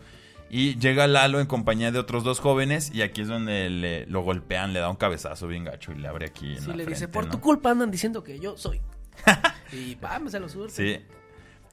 [0.50, 4.22] Y llega Lalo en compañía de otros dos jóvenes y aquí es donde le, lo
[4.22, 6.86] golpean, le da un cabezazo bien gacho y le abre aquí en Sí, la le
[6.86, 7.30] dice, por ¿no?
[7.32, 8.80] tu culpa andan diciendo que yo soy.
[9.72, 10.72] y pam, se lo surte.
[10.72, 11.04] Sí.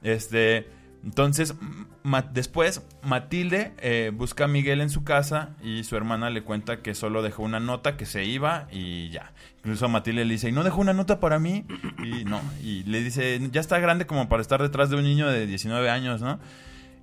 [0.02, 0.68] Este,
[1.04, 1.54] entonces,
[2.02, 6.82] ma- después Matilde eh, busca a Miguel en su casa y su hermana le cuenta
[6.82, 9.32] que solo dejó una nota, que se iba y ya.
[9.58, 11.64] Incluso Matilde le dice, ¿y no dejó una nota para mí?
[12.04, 15.28] Y no, y le dice, ya está grande como para estar detrás de un niño
[15.28, 16.38] de 19 años, ¿no?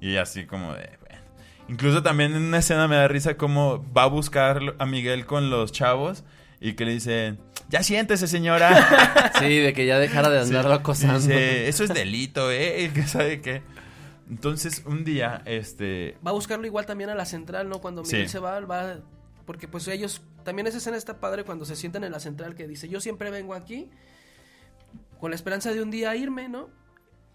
[0.02, 1.00] Y así como de...
[1.70, 5.49] Incluso también en una escena me da risa como va a buscar a Miguel con
[5.49, 6.24] los chavos
[6.59, 7.38] y que le dice,
[7.70, 9.32] ya siéntese señora.
[9.39, 10.80] Sí, de que ya dejara de andarlo Sí.
[10.80, 11.20] acosando.
[11.20, 12.91] Dice, eso es delito, ¿eh?
[12.93, 13.61] Que sabe qué.
[14.30, 16.18] Entonces, un día, este...
[16.26, 17.80] Va a buscarlo igual también a la central, ¿no?
[17.82, 18.32] Cuando Miguel Sí.
[18.32, 18.97] se va, va...
[19.45, 20.22] Porque pues ellos...
[20.43, 23.32] También esa escena está padre cuando se sientan en la central que dice, yo siempre
[23.32, 23.89] vengo aquí
[25.20, 26.70] con la esperanza de un día irme, ¿no?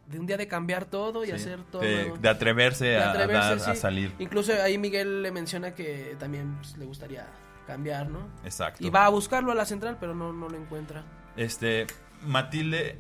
[0.09, 3.57] De un día de cambiar todo y hacer todo de, atreverse, De a- atreverse, a,
[3.57, 3.81] dar- a sí.
[3.81, 4.15] salir.
[4.19, 7.27] Incluso ahí Miguel le menciona que también pues, le gustaría
[7.67, 8.27] cambiar, ¿no?
[8.45, 8.83] Exacto.
[8.85, 11.05] Y va a buscarlo a la central, pero no, no lo encuentra.
[11.37, 11.87] Este,
[12.23, 12.99] Matilde...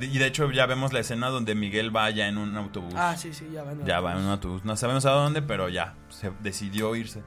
[0.00, 2.94] Y de hecho ya vemos la escena donde Miguel va ya en un autobús.
[2.96, 3.84] Ah, sí, sí, ya van.
[3.84, 4.64] Ya va en un autobús.
[4.64, 7.22] No sabemos a dónde, pero ya se decidió irse.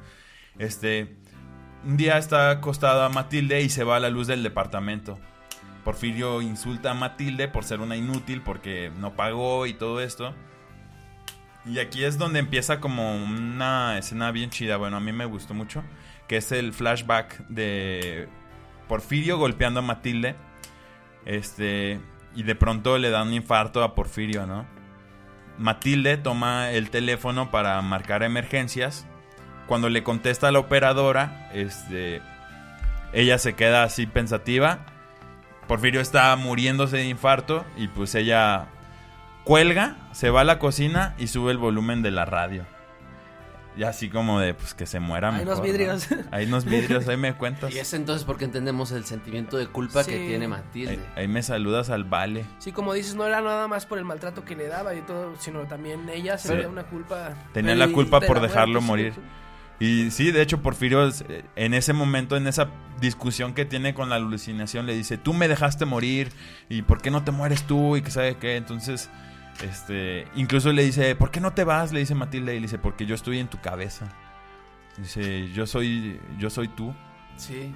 [0.60, 1.16] Este,
[1.86, 5.18] un día está acostada Matilde y se va a la luz del departamento.
[5.84, 10.34] Porfirio insulta a Matilde por ser una inútil, porque no pagó y todo esto.
[11.66, 14.78] Y aquí es donde empieza como una escena bien chida.
[14.78, 15.84] Bueno, a mí me gustó mucho.
[16.28, 18.28] Que es el flashback de
[18.88, 20.36] Porfirio golpeando a Matilde.
[21.26, 22.00] Este.
[22.34, 24.66] Y de pronto le da un infarto a Porfirio, ¿no?
[25.58, 29.06] Matilde toma el teléfono para marcar emergencias.
[29.68, 32.22] Cuando le contesta a la operadora, este,
[33.14, 34.80] ella se queda así pensativa.
[35.72, 38.66] Porfirio está muriéndose de infarto y pues ella
[39.46, 42.66] cuelga, se va a la cocina y sube el volumen de la radio.
[43.78, 45.48] Y así como de pues que se muera Hay mejor.
[45.48, 45.64] unos ¿no?
[45.64, 46.08] vidrios.
[46.32, 47.74] Hay unos vidrios, ahí me cuentas.
[47.74, 50.92] Y es entonces porque entendemos el sentimiento de culpa que tiene Matilde.
[50.92, 52.44] Ahí, ahí me saludas al vale.
[52.60, 55.36] Sí, como dices, no era nada más por el maltrato que le daba y todo,
[55.40, 56.54] sino también ella se Sí.
[56.56, 57.30] veía una culpa.
[57.54, 59.14] Tenía la culpa por la dejarlo muerte, morir.
[59.14, 59.22] sí.
[59.82, 62.70] Y sí, de hecho, Porfirio, eh, en ese momento, en esa
[63.00, 66.32] discusión que tiene con la alucinación, le dice, tú me dejaste morir,
[66.70, 67.98] y ¿por qué no te mueres tú?
[67.98, 68.58] Y que sabe qué.
[68.58, 69.10] Entonces,
[69.64, 71.92] este, incluso le dice, ¿por qué no te vas?
[71.92, 74.08] Le dice Matilde, y le dice, porque yo estoy en tu cabeza.
[75.00, 76.94] Dice, yo soy, yo soy tú.
[77.36, 77.74] Sí.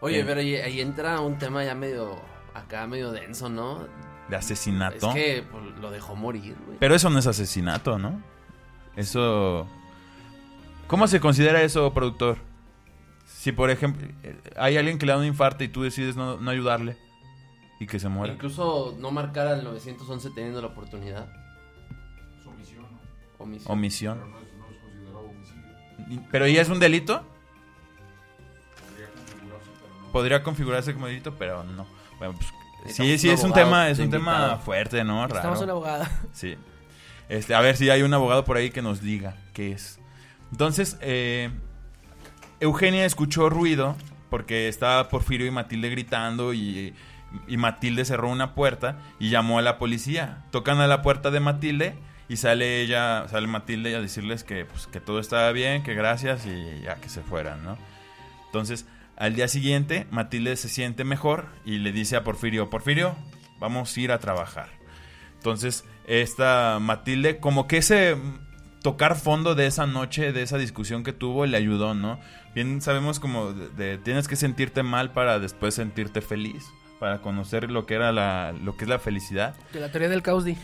[0.00, 0.24] Oye, Sí.
[0.26, 2.20] pero ahí, ahí entra un tema ya medio,
[2.52, 3.86] acá medio denso, ¿no?
[4.28, 5.10] De asesinato.
[5.10, 6.78] Es que pues, lo dejó morir, güey.
[6.80, 8.20] Pero eso no es asesinato, ¿no?
[8.96, 9.68] Eso...
[10.86, 12.36] ¿Cómo se considera eso, productor?
[13.26, 14.06] Si, por ejemplo,
[14.56, 16.96] hay alguien que le da un infarto y tú decides no, no ayudarle
[17.80, 18.34] y que se muera.
[18.34, 21.26] Incluso no marcar al 911 teniendo la oportunidad.
[23.38, 23.68] Omisión.
[23.68, 24.20] Omisión.
[26.08, 27.24] Y- ¿Pero y es un delito?
[30.12, 31.86] Podría configurarse como delito, pero no.
[32.18, 35.22] Bueno, pues, sí, sí, un es un abogado tema, es un tema fuerte, ¿no?
[35.22, 35.36] Raro.
[35.36, 36.10] Estamos una abogada.
[36.32, 36.56] Sí.
[37.28, 39.98] Este, a ver si hay un abogado por ahí que nos diga qué es.
[40.52, 41.50] Entonces, eh,
[42.60, 43.96] Eugenia escuchó ruido
[44.30, 46.94] porque estaba Porfirio y Matilde gritando y,
[47.48, 50.44] y Matilde cerró una puerta y llamó a la policía.
[50.50, 51.94] Tocan a la puerta de Matilde
[52.28, 56.46] y sale ella, sale Matilde a decirles que, pues, que todo estaba bien, que gracias
[56.46, 57.76] y ya que se fueran, ¿no?
[58.46, 58.86] Entonces,
[59.16, 63.16] al día siguiente, Matilde se siente mejor y le dice a Porfirio, Porfirio,
[63.58, 64.68] vamos a ir a trabajar.
[65.34, 68.16] Entonces, esta Matilde, como que ese
[68.82, 72.18] tocar fondo de esa noche, de esa discusión que tuvo, le ayudó, ¿no?
[72.54, 76.64] Bien sabemos como de, de- tienes que sentirte mal para después sentirte feliz,
[77.00, 79.54] para conocer lo que era la, lo que es la felicidad.
[79.72, 80.44] De la teoría del caos,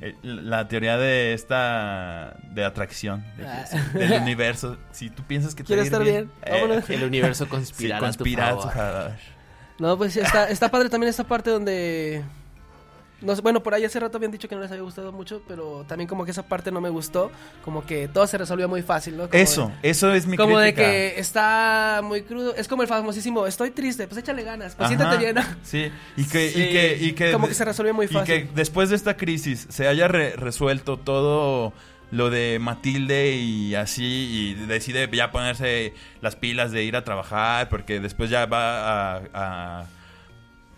[0.00, 3.66] Eh, la teoría de esta de atracción de Ah.
[3.66, 6.30] sí, del universo si tú piensas que te ¿Quieres estar bien?
[6.50, 6.88] Vámonos.
[6.88, 8.72] El universo sí, conspirará conspira a a tu tu favor.
[9.02, 9.12] favor.
[9.78, 12.24] No, pues está, está padre también esta parte donde...
[13.20, 15.42] No sé, bueno, por ahí hace rato habían dicho que no les había gustado mucho,
[15.48, 17.32] pero también como que esa parte no me gustó,
[17.64, 19.28] como que todo se resolvió muy fácil, ¿no?
[19.28, 23.46] Como eso eso es mi como de que está muy crudo, es como el famosísimo,
[23.46, 25.36] estoy triste, pues échale ganas, pues Ajá, siéntate bien.
[25.62, 28.26] sí y que Sí, y que y que como que se resolvió muy y fácil.
[28.46, 31.72] que después de esta crisis se haya re- resuelto todo
[32.10, 35.92] lo de Matilde y así y decide ya ponerse
[36.22, 39.84] las pilas de ir a trabajar porque después ya va a, a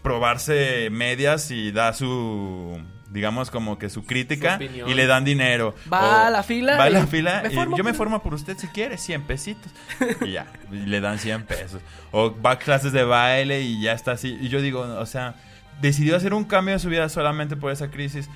[0.02, 2.78] probarse medias y da su
[3.10, 5.74] digamos como que su crítica Su y le dan dinero.
[5.92, 8.34] Va O- a la fila va a la fila me y yo me formo por
[8.34, 9.72] usted si quiere 100 pesitos.
[10.24, 11.82] Y ya y le dan 100 pesos.
[12.12, 14.38] O va a clases de baile y ya está así.
[14.40, 15.34] Y yo digo o sea
[15.80, 18.28] decidió hacer un cambio en su vida solamente por esa crisis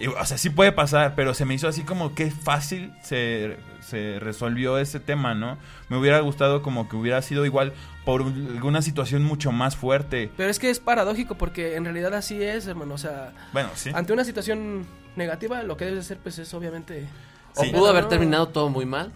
[0.00, 3.58] Y, o sea, sí puede pasar, pero se me hizo así como que fácil se,
[3.80, 5.58] se resolvió ese tema, ¿no?
[5.90, 7.74] Me hubiera gustado como que hubiera sido igual
[8.06, 10.30] por un- alguna situación mucho más fuerte.
[10.38, 12.94] Pero es que es paradójico porque en realidad así es, hermano.
[12.94, 13.90] O sea, Bueno, sí.
[13.94, 14.86] ante una situación
[15.16, 17.06] negativa, lo que debes hacer, pues es obviamente.
[17.56, 19.12] O pudo haber terminado todo muy mal.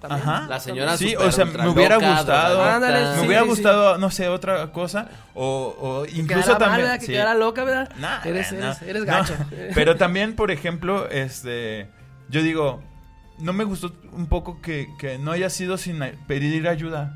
[0.00, 0.22] También.
[0.28, 0.46] Ajá.
[0.48, 2.62] La señora Sí, super o sea, me hubiera loca, gustado.
[2.62, 5.08] Ándale, Me sí, hubiera sí, gustado, no sé, otra cosa.
[5.34, 6.82] O, o Que incluso mal, también.
[6.82, 7.00] ¿verdad?
[7.00, 7.12] Que sí.
[7.12, 7.90] quedara loca, ¿verdad?
[7.98, 8.58] Nah, eres, no.
[8.58, 9.34] eres, eres No, gacho.
[9.74, 11.88] Pero también, por ejemplo, este.
[12.28, 12.82] Yo digo,
[13.38, 17.14] no me gustó un poco que, que no haya sido sin pedir ayuda.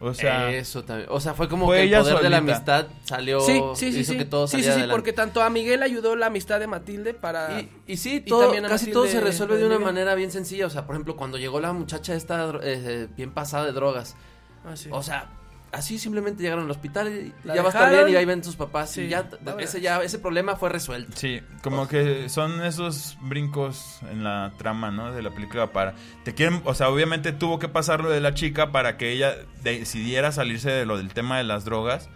[0.00, 0.50] O sea.
[0.50, 1.08] Eso también.
[1.12, 3.40] O sea, fue como fue que el poder de la amistad salió.
[3.40, 4.00] Sí, sí, sí.
[4.00, 4.18] hizo sí.
[4.18, 4.92] que todo sí, sí, sí, adelante.
[4.92, 7.60] porque tanto a Miguel ayudó la amistad de Matilde para.
[7.60, 9.92] Y, y sí, y todo, también a casi Matilde todo se resuelve de una Miguel.
[9.92, 10.66] manera bien sencilla.
[10.66, 14.16] O sea, por ejemplo, cuando llegó la muchacha esta eh, eh, bien pasada de drogas.
[14.64, 14.88] Ah, sí.
[14.90, 15.30] O sea,
[15.72, 18.42] así simplemente llegaron al hospital y La ya va a estar bien y ahí ven
[18.42, 18.90] sus papás.
[18.90, 21.12] Sí, y ya, ese, ya, ese problema fue resuelto.
[21.16, 25.12] Sí, como que son esos brincos en la trama, ¿no?
[25.12, 25.94] De la película para...
[26.24, 29.34] Te quieren, o sea, obviamente tuvo que pasar lo de la chica para que ella
[29.62, 32.08] decidiera salirse de lo del tema de las drogas,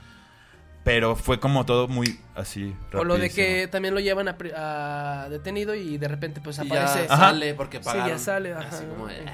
[0.83, 2.77] pero fue como todo muy así.
[2.93, 3.47] o lo de rapidísimo.
[3.47, 7.09] que también lo llevan a, pri- a detenido y de repente pues Y ya aparece.
[7.09, 8.09] Sale porque Sí, pagaron.
[8.11, 9.33] ya sale, ajá, Así como de, en eh.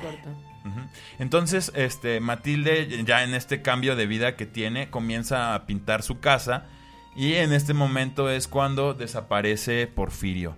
[1.19, 6.21] Entonces, este, Matilde, ya en este cambio de vida que tiene, comienza a pintar su
[6.21, 6.67] casa.
[7.17, 10.57] Y en este momento es cuando desaparece Porfirio.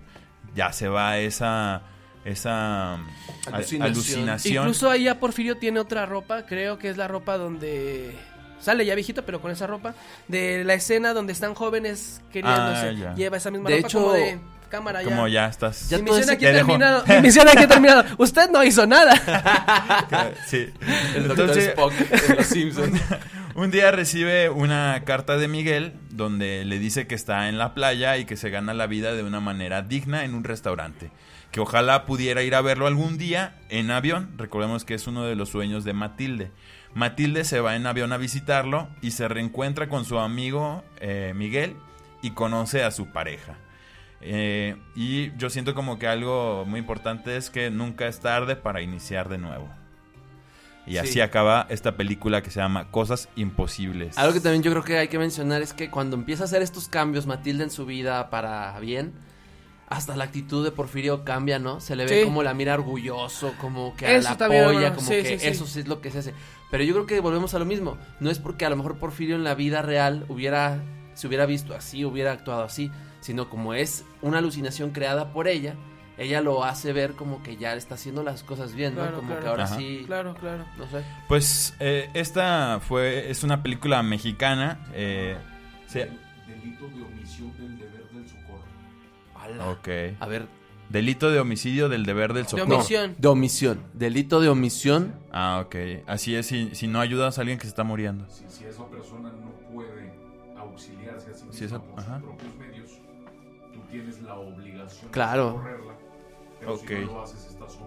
[0.55, 1.81] Ya se va esa.
[2.25, 3.01] esa al-
[3.47, 3.81] Alucinación.
[3.81, 4.63] alucinación.
[4.63, 8.15] Incluso ahí ya Porfirio tiene otra ropa, creo que es la ropa donde
[8.59, 9.93] sale ya viejito, pero con esa ropa
[10.29, 13.05] de la escena donde están jóvenes queriéndose.
[13.07, 13.13] Ah.
[13.15, 14.39] Lleva esa misma De ropa hecho, como de
[14.73, 15.09] cámara ya.
[15.09, 15.87] Como ya estás.
[15.87, 17.03] Ya Mi misión aquí terminado.
[17.07, 18.03] Mi misión aquí ha terminado.
[18.17, 19.13] Usted no hizo nada.
[20.47, 20.69] Sí.
[21.15, 21.29] El.
[21.29, 23.01] Entonces, Spock de Los Simpsons.
[23.55, 28.17] un día recibe una carta de Miguel donde le dice que está en la playa
[28.17, 31.11] y que se gana la vida de una manera digna en un restaurante.
[31.51, 34.31] Que ojalá pudiera ir a verlo algún día en avión.
[34.37, 36.51] Recordemos que es uno de los sueños de Matilde.
[36.95, 41.75] Matilde se va en avión a visitarlo y se reencuentra con su amigo eh, Miguel
[42.21, 43.57] y conoce a su pareja.
[44.25, 48.81] Eh, y yo siento como que algo muy importante es que nunca es tarde para
[48.81, 49.67] iniciar de nuevo.
[50.85, 50.97] Y Sí.
[50.97, 54.17] así acaba esta película que se llama Cosas Imposibles.
[54.17, 56.61] Algo que también yo creo que hay que mencionar es que cuando empieza a hacer
[56.61, 59.13] estos cambios Matilde en su vida para bien,
[59.87, 61.79] hasta la actitud de Porfirio cambia, ¿no?
[61.79, 62.25] Se le ve Sí.
[62.25, 64.63] como la mira orgulloso, como que Eso la también,
[64.95, 65.47] como Sí, que sí, sí.
[65.47, 66.33] eso sí es lo que se hace.
[66.71, 67.97] Pero yo creo que volvemos a lo mismo.
[68.19, 70.81] No es porque a lo mejor Porfirio en la vida real hubiera
[71.13, 72.91] se hubiera visto así, hubiera actuado así,
[73.21, 75.75] sino como es una alucinación creada por ella,
[76.17, 79.01] ella lo hace ver como que ya está haciendo las cosas bien, ¿no?
[79.01, 79.41] Claro, como claro.
[79.43, 79.77] que ahora Ajá.
[79.77, 80.65] sí, claro, claro.
[80.77, 81.03] no sé.
[81.27, 84.85] Pues eh, esta fue es una película mexicana.
[84.93, 85.35] eh,
[85.87, 86.09] se-
[86.47, 88.63] Delito de omisión del deber del socorro.
[89.35, 89.69] Ala.
[89.69, 89.87] ok.
[90.19, 90.47] A ver,
[90.89, 92.75] Delito de homicidio del deber del De socorro.
[92.75, 93.15] omisión.
[93.17, 95.75] de omisión, delito de omisión Ah, ok.
[96.05, 98.29] Así es, si, si no ayudas a alguien que se está muriendo.
[98.29, 99.52] Si, si esa persona no
[100.73, 102.15] auxiliarse a sí misma Si esa- por ajá.
[102.19, 102.89] sus propios medios,
[103.73, 105.45] tú tienes la obligación Claro.
[105.45, 105.93] de socorrerla.
[106.59, 106.87] Pero Ok.
[106.87, 107.77] si no lo haces, estás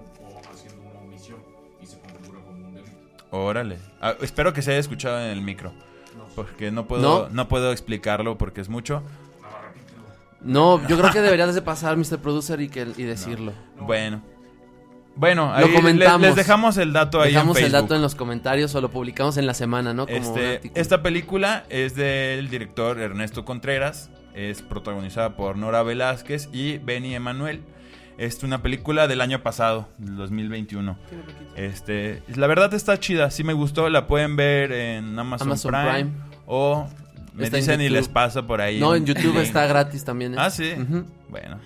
[0.50, 1.38] haciendo una omisión
[1.80, 2.92] y se configura como un delito.
[3.30, 3.78] Órale.
[4.00, 5.72] Ah, espero que se haya escuchado en el micro.
[6.34, 7.28] Porque no puedo, ¿No?
[7.30, 9.02] no puedo explicarlo porque es mucho.
[10.40, 12.18] No, yo creo que deberías de pasar, Mr.
[12.18, 13.52] Producer, y, que, y decirlo.
[13.80, 14.22] Bueno.
[15.16, 16.20] Bueno, Lo ahí le- comentamos.
[16.26, 19.36] les dejamos el dato ahí Dejamos en el dato en los comentarios o lo publicamos
[19.38, 20.06] en la semana, ¿no?
[20.06, 26.78] Como Este, esta película es del director Ernesto Contreras, es protagonizada por Nora Velázquez y
[26.78, 27.62] Benny Emanuel.
[28.18, 30.98] Es una película del año pasado, del 2021.
[31.08, 31.52] Tiene poquito.
[31.56, 35.92] Este, la verdad está chida, sí me gustó, la pueden ver en Amazon, Amazon Prime,
[35.92, 36.10] Prime.
[36.46, 36.88] o
[37.34, 38.80] me Está dicen y les paso por ahí.
[38.80, 39.44] No, en YouTube link.
[39.44, 40.32] está gratis también.
[40.32, 40.36] ¿eh?
[40.38, 40.72] Ah, sí.
[41.28, 41.58] Bueno,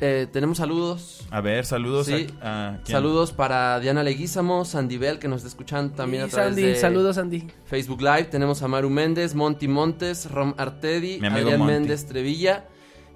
[0.00, 1.26] eh, tenemos saludos.
[1.30, 2.26] a ver, saludos Sí.
[2.42, 2.96] a, a- ¿quién?
[2.96, 6.62] Saludos para Diana Leguízamo, Sandy Bell, que nos está escuchando también Y a través Sandy,
[6.68, 7.48] de saludos Sandy.
[7.64, 8.24] Facebook Live.
[8.24, 11.64] Tenemos a Maru Méndez, Monty Montes, Rom Artedi, Adrián.
[11.64, 12.66] Méndez Trevilla.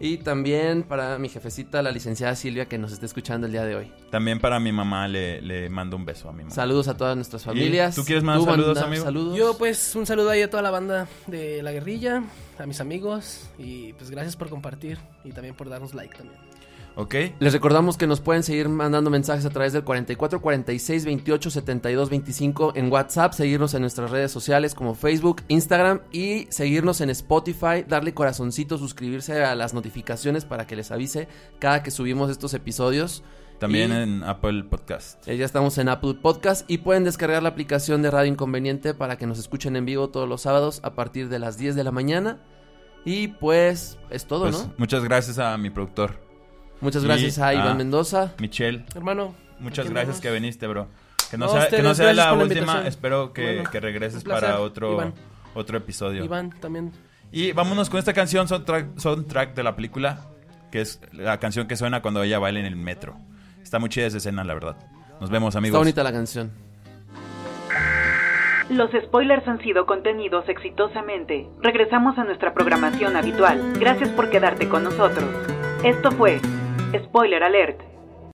[0.01, 3.77] Y también para mi jefecita, la licenciada Silvia, que nos está escuchando el día de
[3.77, 3.93] hoy.
[4.11, 6.53] También para mi mamá le, le mando un beso a mi mamá.
[6.53, 7.95] Saludos a todas nuestras familias.
[7.95, 8.89] tú quieres más saludos, banda?
[8.89, 9.05] amigo?
[9.05, 9.39] Saludos.
[9.39, 12.25] Yo pues un saludo ahí a toda la banda de La Guerrilla,
[12.59, 16.41] a mis amigos y pues gracias por compartir y también por darnos like también.
[16.97, 17.15] ¿Ok?
[17.41, 22.09] Les recordamos que nos pueden seguir mandando mensajes a través del 44 46 28 72
[22.11, 27.85] 25 en WhatsApp, seguirnos en nuestras redes sociales como Facebook, Instagram y seguirnos en Spotify,
[27.89, 31.27] darle corazoncito, suscribirse a las notificaciones para que les avise
[31.59, 33.25] cada que subimos estos episodios.
[33.59, 35.27] También Y- en Apple Podcast.
[35.27, 39.17] Eh, ya estamos en Apple Podcast y pueden descargar la aplicación de Radio Inconveniente para
[39.17, 41.91] que nos escuchen en vivo todos los sábados a partir de las 10 de la
[41.93, 42.39] mañana.
[43.05, 44.75] Y pues es todo, Pues, ¿no?
[44.77, 46.19] Muchas gracias a mi productor,
[46.85, 48.33] Muchas gracias a a- Iván Mendoza.
[48.39, 48.85] Michelle.
[48.95, 50.89] Hermano, Muchas gracias que viniste, bro.
[51.31, 52.87] Que no No, sea, que ustedes, no sea gracias la última.
[52.87, 55.15] Espero que, Bueno, que regreses para otro, Iván.
[55.55, 56.23] otro episodio.
[56.25, 56.93] Iván también.
[57.33, 60.21] Y vámonos con esta canción, soundtrack, soundtrack de la película,
[60.71, 63.17] que es la canción que suena cuando ella baila en el metro.
[63.63, 64.77] Está muy chida esa escena, la verdad.
[65.21, 65.77] Nos vemos, amigos.
[65.77, 66.53] Está bonita la canción.
[68.71, 71.47] Los spoilers han sido contenidos exitosamente.
[71.63, 73.75] Regresamos a nuestra programación habitual.
[73.79, 75.25] Gracias por quedarte con nosotros.
[75.85, 76.41] Esto fue
[77.03, 77.94] Spoiler Alert.